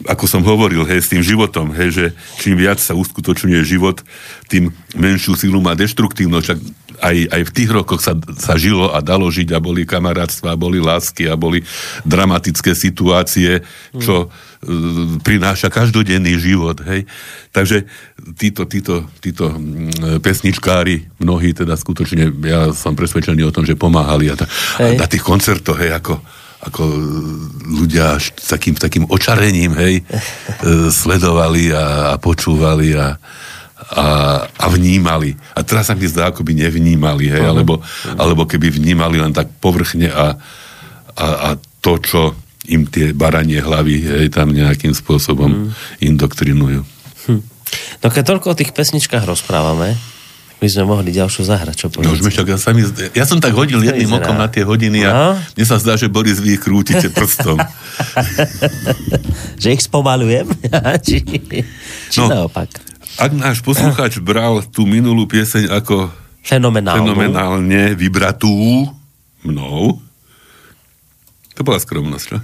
[0.05, 2.05] ako som hovoril, hej, s tým životom, hej, že
[2.41, 4.01] čím viac sa uskutočňuje život,
[4.49, 6.45] tým menšiu silu má deštruktívnosť.
[6.45, 6.59] Však
[7.01, 10.59] aj, aj v tých rokoch sa, sa žilo a dalo žiť a boli kamarátstva, a
[10.59, 11.65] boli lásky a boli
[12.05, 13.65] dramatické situácie,
[13.97, 14.29] čo
[14.61, 15.25] mm.
[15.25, 16.77] prináša každodenný život.
[16.85, 17.09] Hej.
[17.49, 17.89] Takže
[18.37, 24.29] títo, títo, títo mm, pesničkári, mnohí teda skutočne, ja som presvedčený o tom, že pomáhali
[24.29, 24.45] a, ta,
[24.77, 26.21] a na tých koncertoch, hej, ako
[26.61, 26.83] ako
[27.65, 30.03] ľudia s takým, takým očarením, hej, e,
[30.93, 33.17] sledovali a, a počúvali a,
[33.97, 34.07] a,
[34.45, 35.33] a vnímali.
[35.57, 37.53] A teraz sa mi zdá, ako by nevnímali, hej, uh-huh.
[37.57, 37.81] alebo,
[38.13, 40.37] alebo keby vnímali len tak povrchne a,
[41.17, 41.49] a, a
[41.81, 42.21] to, čo
[42.69, 45.73] im tie baranie hlavy hej, tam nejakým spôsobom uh-huh.
[45.97, 46.85] indoktrinujú.
[47.25, 47.41] Hm.
[48.05, 49.97] No keď toľko o tých pesničkách rozprávame,
[50.61, 52.05] my sme mohli ďalšiu zahrať, čo povedať.
[52.05, 52.85] No už však, ja, sa mi,
[53.17, 55.41] ja som tak hodil jedným okom na tie hodiny a no?
[55.57, 57.57] mne sa zdá, že Boris vy krútite prstom.
[59.61, 60.45] že ich spomalujem?
[61.05, 61.25] či,
[62.13, 62.69] či no, naopak?
[63.17, 66.13] Ak náš poslucháč bral tú minulú pieseň ako
[66.45, 68.85] fenomenálne vybratú
[69.41, 69.97] mnou,
[71.61, 72.37] to bola skromnosť, čo?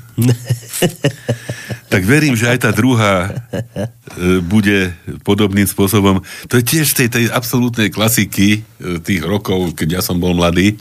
[1.94, 4.94] tak verím, že aj tá druhá e, bude
[5.26, 6.22] podobným spôsobom.
[6.54, 10.78] To je tiež tej, tej absolútnej klasiky e, tých rokov, keď ja som bol mladý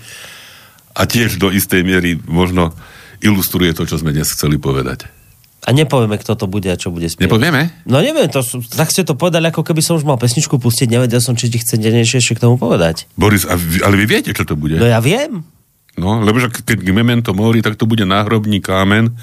[0.93, 2.76] a tiež do istej miery možno
[3.24, 5.09] ilustruje to, čo sme dnes chceli povedať.
[5.66, 7.26] A nepovieme, kto to bude a čo bude spievať.
[7.26, 7.72] Nepovieme?
[7.89, 8.45] No neviem, to,
[8.76, 11.59] tak ste to povedali, ako keby som už mal pesničku pustiť, nevedel som, či ti
[11.59, 13.09] chce niečo ešte k tomu povedať.
[13.18, 14.78] Boris, a ale vy viete, čo to bude?
[14.78, 15.55] No ja viem.
[15.97, 19.16] No, lebo že keď memento mori, tak to bude náhrobný kámen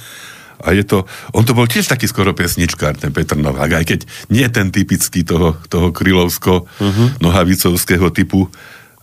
[0.63, 1.03] a je to,
[1.35, 5.23] on to bol tiež taký skoro pesničkár, ten Petr Novák, aj keď nie ten typický
[5.27, 8.47] toho, toho krylovsko-nohavicovského typu,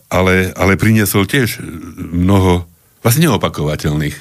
[0.08, 1.60] ale, ale priniesol tiež
[2.00, 2.64] mnoho
[3.04, 4.16] vlastne neopakovateľných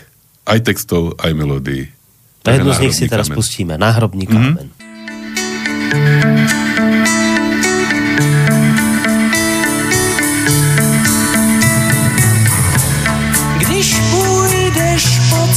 [0.46, 1.88] aj textov, aj melódií.
[2.44, 3.38] A jednu z nich si teraz kamen.
[3.38, 3.78] pustíme.
[3.78, 4.32] Náhrobný mhm.
[4.32, 4.68] kámen.
[5.90, 7.19] Mm-hmm.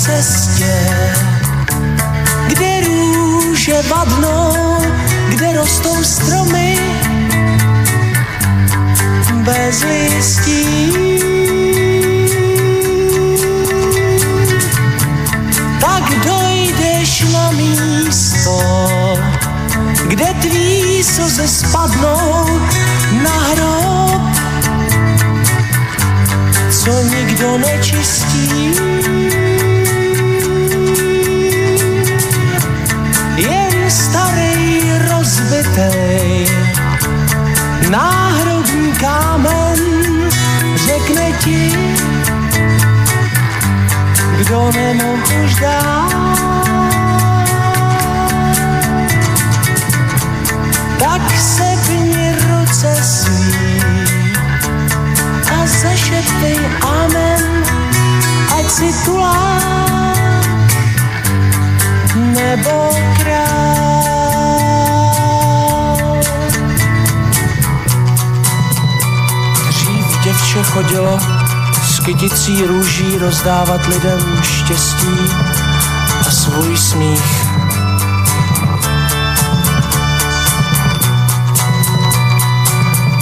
[0.03, 0.72] Cestě
[2.86, 4.78] růže vadnou,
[5.28, 6.78] kde rostou stromy
[9.34, 10.92] bez listí.
[15.80, 18.61] Tak dojdeš na místo,
[20.09, 22.61] kde tví slzy spadnou
[23.22, 24.22] na hrob,
[26.70, 28.72] co nikdo nečistí.
[39.03, 39.78] Kámen
[40.86, 41.72] řekne ti,
[44.38, 46.12] kdo nemohl už dát.
[50.98, 53.82] Tak sepni ruce svý
[55.50, 57.42] a zašeptej amen,
[58.59, 60.46] ať si tulák
[62.14, 63.91] nebo král.
[70.53, 71.18] Děvče chodilo
[71.82, 75.16] s kyticí růží rozdávat lidem štěstí
[76.26, 77.46] a svůj smích.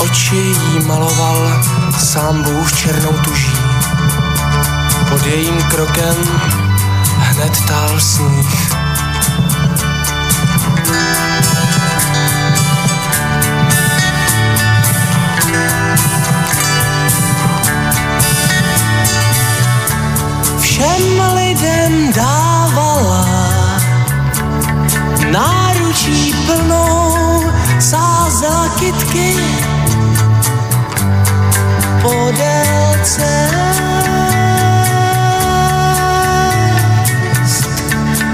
[0.00, 1.62] Oči jí maloval
[1.98, 3.56] sám Bůh černou tuží.
[5.08, 6.16] Pod jejím krokem
[7.18, 8.69] hned tál sníh.
[20.80, 23.26] všem lidem dávala
[25.30, 27.44] náručí plnou
[27.78, 29.36] sázela kytky
[32.02, 33.54] podél cest.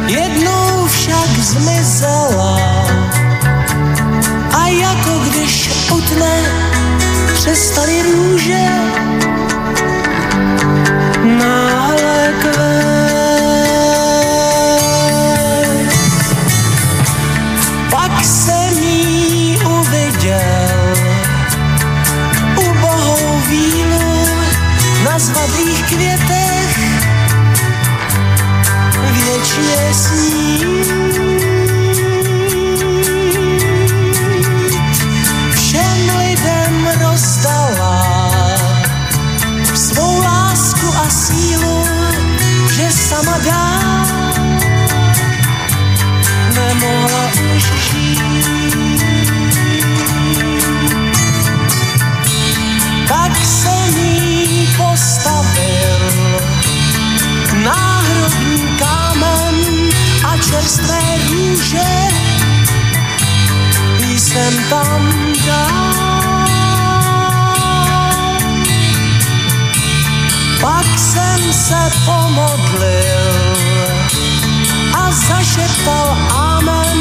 [0.06, 2.60] Jednou však zmizela
[4.52, 6.42] a jako když utne
[7.34, 8.85] přestaly růže
[25.46, 26.78] zvadlých květech
[29.12, 30.95] věčně snít.
[72.66, 73.22] Pomodlil
[74.94, 76.98] a zašeptal amen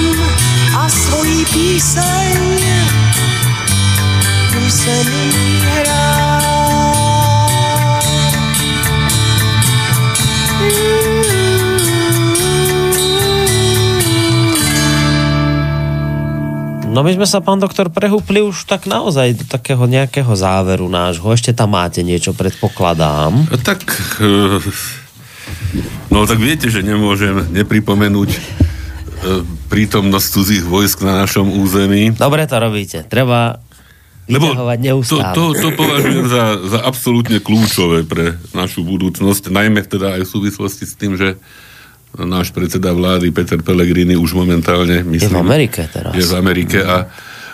[0.78, 2.38] a svojí píseň
[4.70, 6.55] jsem jí hrál.
[16.95, 21.28] No my sme sa, pán doktor, prehúpli už tak naozaj do takého nejakého záveru nášho.
[21.28, 23.51] Ešte tam máte niečo, predpokladám.
[23.51, 23.84] A Tak,
[24.24, 24.63] eh,
[26.16, 28.39] no tak viete, že nemôžem nepripomenúť eh,
[29.68, 32.16] prítomnosť cudzích vojsk na našom území.
[32.16, 33.03] Dobre to robíte.
[33.11, 33.59] Treba
[34.26, 40.26] vyťahovať to, to, to považujem za, za absolútne kľúčové pre našu budúcnosť, najmä teda aj
[40.26, 41.38] v súvislosti s tým, že
[42.18, 46.16] náš predseda vlády Peter Pellegrini už momentálne, Je myslím, v Amerike teraz.
[46.16, 47.11] je v Amerike a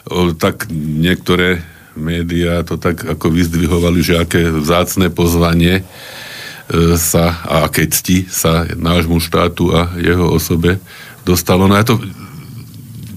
[0.08, 1.66] o, tak niektoré
[1.98, 5.84] médiá to tak ako vyzdvihovali, že aké vzácne pozvanie e,
[6.96, 10.80] sa a aké cti sa nášmu štátu a jeho osobe
[11.28, 11.68] dostalo.
[11.68, 12.00] No ja to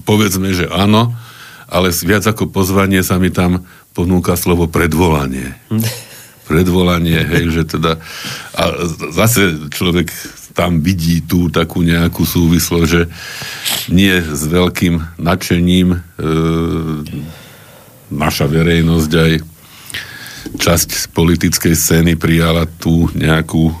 [0.03, 1.15] povedzme, že áno,
[1.65, 5.55] ale viac ako pozvanie sa mi tam ponúka slovo predvolanie.
[6.45, 7.97] Predvolanie, hej, že teda...
[8.53, 8.63] A
[9.09, 10.13] zase človek
[10.53, 13.09] tam vidí tú takú nejakú súvislosť, že
[13.89, 15.99] nie s veľkým nadšením e,
[18.13, 19.31] naša verejnosť aj
[20.53, 23.73] časť politickej scény prijala tú nejakú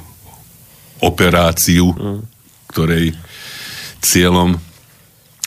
[1.05, 1.93] operáciu,
[2.71, 3.13] ktorej
[4.01, 4.57] cieľom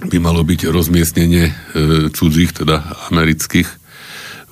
[0.06, 1.52] by malo byť rozmiestnenie e,
[2.14, 3.66] cudzích, teda amerických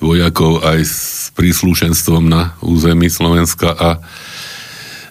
[0.03, 0.97] vojakov aj s
[1.33, 4.03] príslušenstvom na území Slovenska a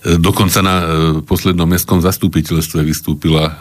[0.05, 0.85] dokonca na e,
[1.25, 3.53] poslednom mestskom zastupiteľstve vystúpila e,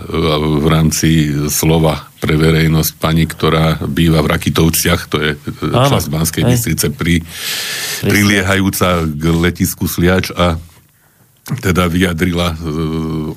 [0.60, 1.10] v rámci
[1.48, 5.40] slova pre verejnosť pani, ktorá býva v Rakitovciach, to je e,
[5.72, 6.44] Áno, časť Banskej.
[6.44, 7.22] Bystrice pri,
[8.04, 10.60] priliehajúca k letisku Sliač a
[11.46, 12.58] teda vyjadrila e,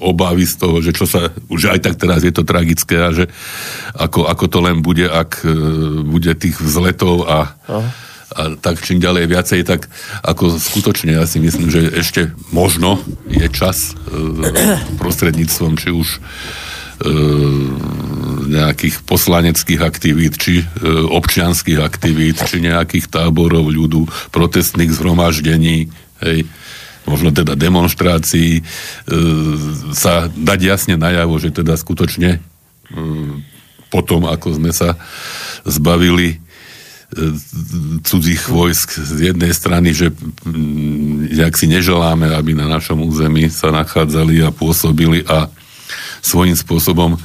[0.00, 3.28] obavy z toho, že čo sa, už aj tak teraz je to tragické a že
[3.92, 5.52] ako, ako to len bude, ak e,
[6.08, 7.52] bude tých vzletov a,
[8.28, 9.88] a tak čím ďalej viacej, tak
[10.20, 14.52] ako skutočne ja si myslím, že ešte možno je čas e,
[15.00, 16.20] prostredníctvom či už e,
[18.52, 20.66] nejakých poslaneckých aktivít, či e,
[21.08, 25.88] občianských aktivít, či nejakých táborov ľudu, protestných zhromaždení,
[26.20, 26.44] hej,
[27.08, 28.60] možno teda demonstrácií,
[29.96, 32.36] sa dať jasne najavo, že teda skutočne
[33.88, 35.00] potom, ako sme sa
[35.64, 36.36] zbavili
[38.04, 43.72] cudzích vojsk z jednej strany, že mm, jak si neželáme, aby na našom území sa
[43.72, 45.48] nachádzali a pôsobili a
[46.20, 47.16] svojím spôsobom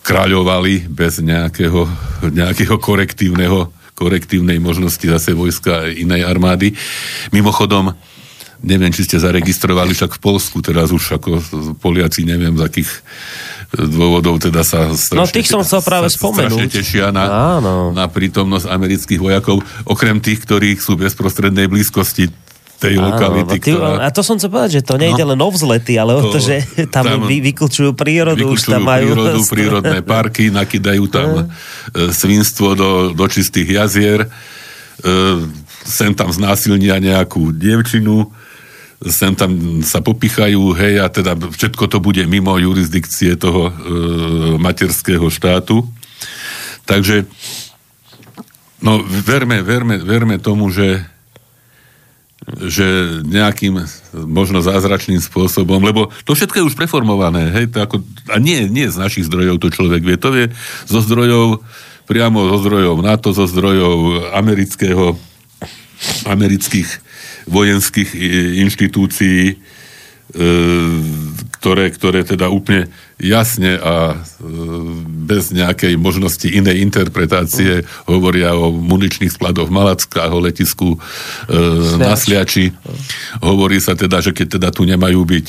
[0.00, 1.84] kráľovali bez nejakého,
[2.32, 6.72] nejakého korektívneho, korektívnej možnosti zase vojska inej armády.
[7.30, 7.92] Mimochodom,
[8.64, 11.30] neviem, či ste zaregistrovali, však v Polsku teraz už ako
[11.78, 12.90] Poliaci, neviem z akých
[13.74, 16.68] dôvodov teda sa strašne, No, tých som chcel práve sa spomenúť.
[16.70, 17.90] tešia na, Áno.
[17.90, 22.28] na prítomnosť amerických vojakov, okrem tých, ktorí sú v bezprostrednej blízkosti
[22.76, 24.02] tej Áno, lokality, no ty, ktorá...
[24.02, 25.30] a to som chcel povedať, že to nejde No.
[25.30, 26.56] len o vzlety, ale o to, To- že
[26.90, 29.06] tam, tam vy, vykulčujú prírodu, už vykučujú tam majú...
[29.08, 31.42] prírodu, prírodné parky, nakydajú tam e,
[32.10, 34.28] svinstvo do, do čistých jazier, e,
[35.80, 38.28] sem tam znásilnia nejakú dievčinu,
[39.10, 43.72] sem tam sa popichajú, hej, a teda všetko to bude mimo jurisdikcie toho e,
[44.62, 45.82] materského štátu.
[46.86, 47.26] Takže
[48.82, 51.06] No, verme, verme, verme tomu, že
[52.58, 53.86] že nejakým
[54.26, 58.90] možno zázračným spôsobom, lebo to všetko je už preformované, hej, to ako, a nie, nie
[58.90, 60.50] z našich zdrojov to človek vie, to je
[60.90, 61.62] zo zdrojov,
[62.10, 65.14] priamo zo zdrojov NATO, zo zdrojov amerického,
[66.26, 66.90] amerických
[67.48, 68.10] vojenských
[68.62, 69.58] inštitúcií,
[70.32, 70.48] E,
[71.60, 72.88] ktoré, ktoré teda úplne
[73.20, 74.40] jasne a e,
[75.28, 80.98] bez nejakej možnosti inej interpretácie hovoria o muničných skladoch v Malackách, o letisku e,
[82.00, 82.72] na Sliači.
[83.44, 85.46] Hovorí sa teda, že keď teda tu nemajú byť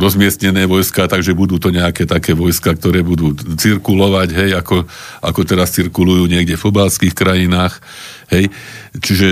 [0.00, 4.88] rozmiestnené vojska, takže budú to nejaké také vojska, ktoré budú cirkulovať, hej, ako,
[5.20, 7.84] ako teraz cirkulujú niekde v obalských krajinách,
[8.32, 8.48] hej.
[8.96, 9.28] Čiže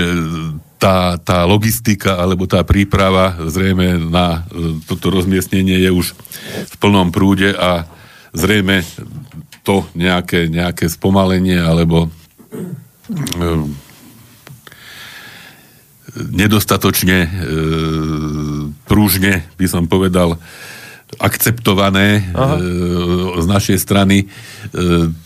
[0.81, 6.17] tá, tá logistika alebo tá príprava zrejme na e, toto rozmiestnenie je už
[6.65, 7.85] v plnom prúde a
[8.33, 8.81] zrejme
[9.61, 13.39] to nejaké, nejaké spomalenie alebo e,
[16.17, 17.29] nedostatočne e,
[18.89, 20.41] prúžne, by som povedal,
[21.19, 22.55] akceptované Aha.
[22.55, 22.61] e,
[23.43, 24.25] z našej strany, e,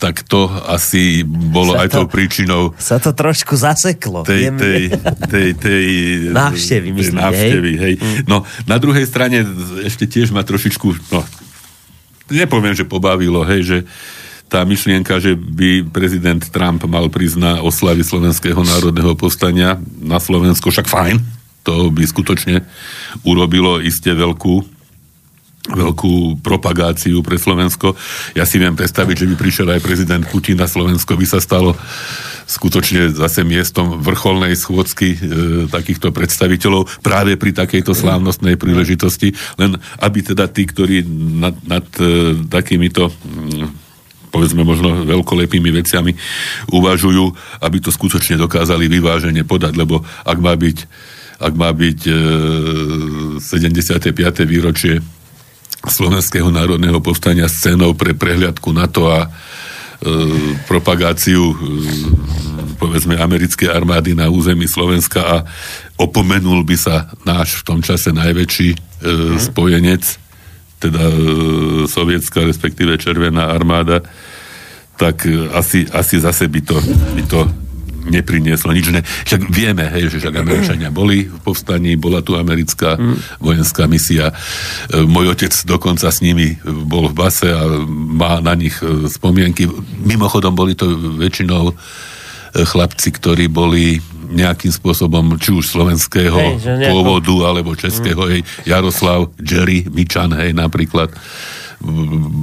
[0.02, 4.26] tak to asi bolo sa aj to, tou príčinou sa to trošku zaseklo.
[4.26, 4.82] Tej, tej,
[5.30, 5.86] tej, tej,
[6.34, 7.82] návštevy, tej návštevy, hej.
[7.82, 7.94] hej.
[8.02, 8.26] Mm.
[8.26, 9.46] No, na druhej strane
[9.86, 11.22] ešte tiež ma trošičku, no,
[12.34, 13.78] nepoviem, že pobavilo, hej, že
[14.46, 20.70] tá myšlienka, že by prezident Trump mal prísť na oslavy Slovenského národného povstania na Slovensko,
[20.70, 21.18] však fajn,
[21.66, 22.62] to by skutočne
[23.26, 24.75] urobilo iste veľkú
[25.66, 27.98] veľkú propagáciu pre Slovensko.
[28.38, 31.74] Ja si viem predstaviť, že by prišiel aj prezident Putin na Slovensko, by sa stalo
[32.46, 35.18] skutočne zase miestom vrcholnej schôdzky e,
[35.66, 41.02] takýchto predstaviteľov práve pri takejto slávnostnej príležitosti, len aby teda tí, ktorí
[41.42, 46.12] nad, nad e, takýmito mm, povedzme možno veľkolepými veciami
[46.70, 47.26] uvažujú,
[47.66, 50.78] aby to skutočne dokázali vyvážene podať, lebo ak má byť
[51.36, 52.14] ak má byť e,
[53.44, 54.16] 75.
[54.48, 55.04] výročie
[55.90, 59.30] Slovenského národného povstania scénou pre prehliadku NATO a e,
[60.66, 61.56] propagáciu e,
[62.76, 65.38] povedzme americkej armády na území Slovenska a
[65.96, 69.40] opomenul by sa náš v tom čase najväčší e, mm.
[69.40, 70.04] spojenec,
[70.80, 71.16] teda e,
[71.88, 74.04] sovietská, respektíve Červená armáda,
[75.00, 76.78] tak e, asi, asi zase by to,
[77.16, 77.40] by to
[78.06, 78.86] neprinieslo nič.
[78.94, 79.02] Ne.
[79.02, 83.42] Však vieme, hej, že však Američania boli v povstaní, bola tu americká mm.
[83.42, 84.32] vojenská misia.
[84.32, 89.68] E, môj otec dokonca s nimi bol v base a má na nich e, spomienky.
[90.06, 91.74] Mimochodom boli to väčšinou e,
[92.64, 98.30] chlapci, ktorí boli nejakým spôsobom, či už slovenského hej, pôvodu, alebo českého, mm.
[98.34, 101.14] hej, Jaroslav, Jerry, Mičan, hej, napríklad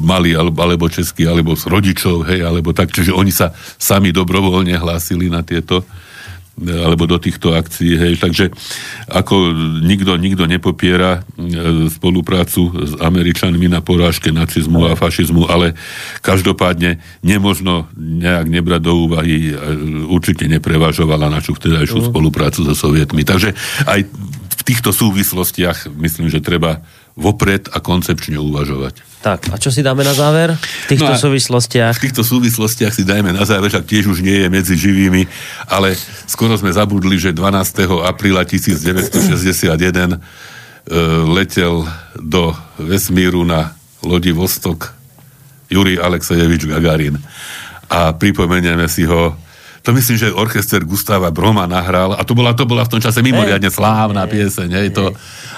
[0.04, 4.76] mali alebo, alebo český, alebo z rodičov, hej, alebo tak, čiže oni sa sami dobrovoľne
[4.76, 5.86] hlásili na tieto
[6.60, 8.20] alebo do týchto akcií, hej.
[8.20, 8.52] Takže
[9.08, 15.72] ako nikto, nikto nepopiera e, spoluprácu s Američanmi na porážke nacizmu a fašizmu, ale
[16.20, 19.52] každopádne nemožno nejak nebrať do úvahy, e,
[20.12, 22.06] určite neprevažovala našu vtedajšiu mm.
[22.12, 23.24] spoluprácu so Sovietmi.
[23.24, 23.56] Takže
[23.88, 24.04] aj
[24.52, 26.84] v týchto súvislostiach myslím, že treba
[27.16, 29.11] vopred a koncepčne uvažovať.
[29.22, 31.94] Tak, a čo si dáme na záver v týchto no súvislostiach?
[31.94, 35.30] V týchto súvislostistiach si dajme na záver, že tiež už nie je medzi živými,
[35.70, 35.94] ale
[36.26, 38.02] skoro sme zabudli, že 12.
[38.02, 40.18] apríla 1961 e,
[41.30, 41.86] letel
[42.18, 42.50] do
[42.82, 44.90] vesmíru na lodi Vostok
[45.70, 47.14] Juri Aleksejevič Gagarin.
[47.86, 49.38] A pripomenieme si ho
[49.82, 53.18] to myslím, že orchester Gustava Broma nahral a to bola, to bola v tom čase
[53.18, 55.10] mimoriadne slávna pieseň, hej, to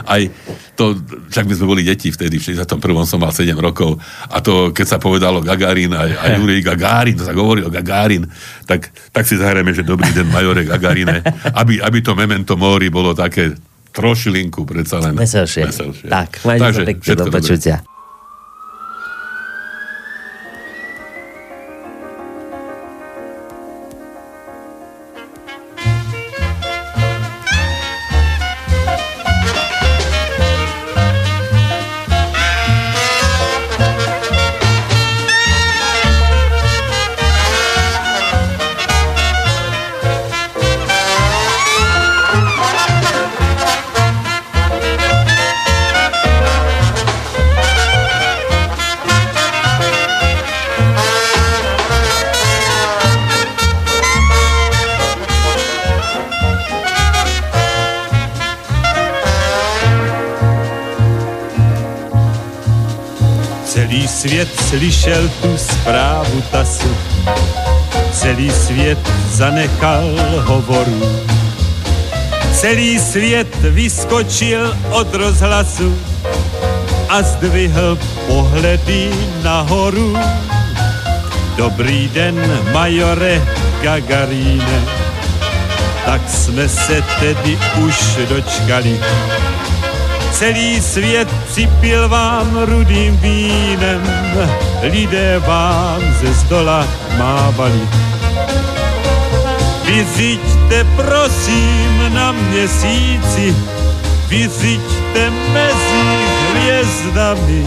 [0.09, 0.33] aj
[0.75, 0.97] to,
[1.31, 2.81] však my sme boli deti vtedy, v 61.
[3.07, 4.01] som mal 7 rokov
[4.33, 8.25] a to, keď sa povedalo Gagarin a, a Jurij Gagarin, to sa hovorí o Gagarin,
[8.65, 11.21] tak, tak si zahrajeme, že dobrý deň Majore Gagarine,
[11.61, 13.53] aby, aby to memento mori bolo také
[13.95, 15.15] trošilinku predsa len.
[15.15, 15.71] Veselšie.
[15.71, 16.09] Veselšie.
[16.11, 17.77] Tak, majte sa pekne do počutia.
[17.79, 17.94] svět
[73.15, 75.99] svět vyskočil od rozhlasu
[77.09, 79.11] a zdvihl pohledy
[79.43, 80.19] nahoru.
[81.57, 82.35] Dobrý den,
[82.73, 83.43] majore
[83.83, 84.83] Gagaríne,
[86.05, 89.01] tak jsme se tedy už dočkali.
[90.33, 94.03] Celý svět připil vám rudým vínem,
[94.83, 96.87] lidé vám ze zdola
[97.19, 98.14] mávali.
[99.95, 103.57] Vyziďte prosím na měsíci,
[104.29, 106.03] vyziďte mezi
[106.51, 107.67] hvězdami,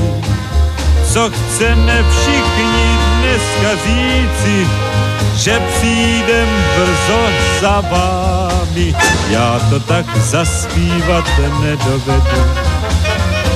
[1.13, 4.67] co chceme všichni dneska říci,
[5.35, 7.21] že přijdem brzo
[7.61, 8.95] za vámi.
[9.29, 11.25] Já to tak zaspívat
[11.61, 12.43] nedovedu,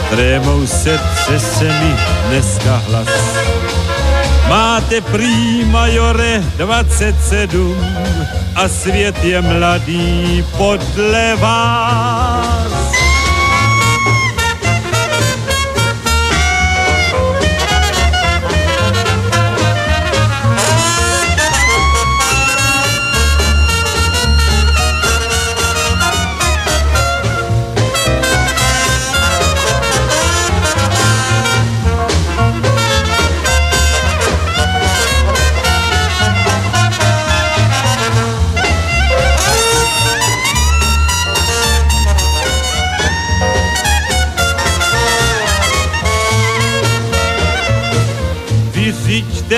[0.09, 1.95] trémou se třese mi
[2.27, 3.07] dneska hlas.
[4.51, 7.71] Máte prý majore 27
[8.55, 12.50] a svět je mladý podle vás.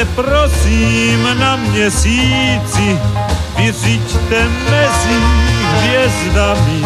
[0.06, 3.00] Prosím na měsíci,
[3.58, 5.20] vyřiďte mezi
[5.64, 6.82] hvězdami,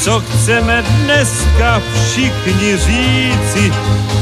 [0.00, 3.72] co chceme dneska všichni říci,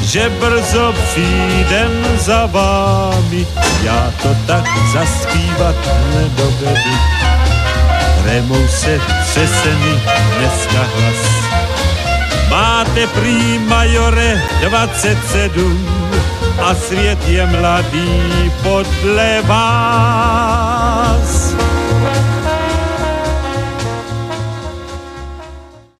[0.02, 3.46] že brzo přijdem za vámi.
[3.82, 5.76] Já to tak zaspívat
[6.14, 6.96] nedovedu,
[8.24, 10.00] remou se třese mi
[10.38, 11.46] dneska hlas.
[12.50, 16.06] Máte prý majore 27
[16.58, 21.35] a svět je mladý podle vás.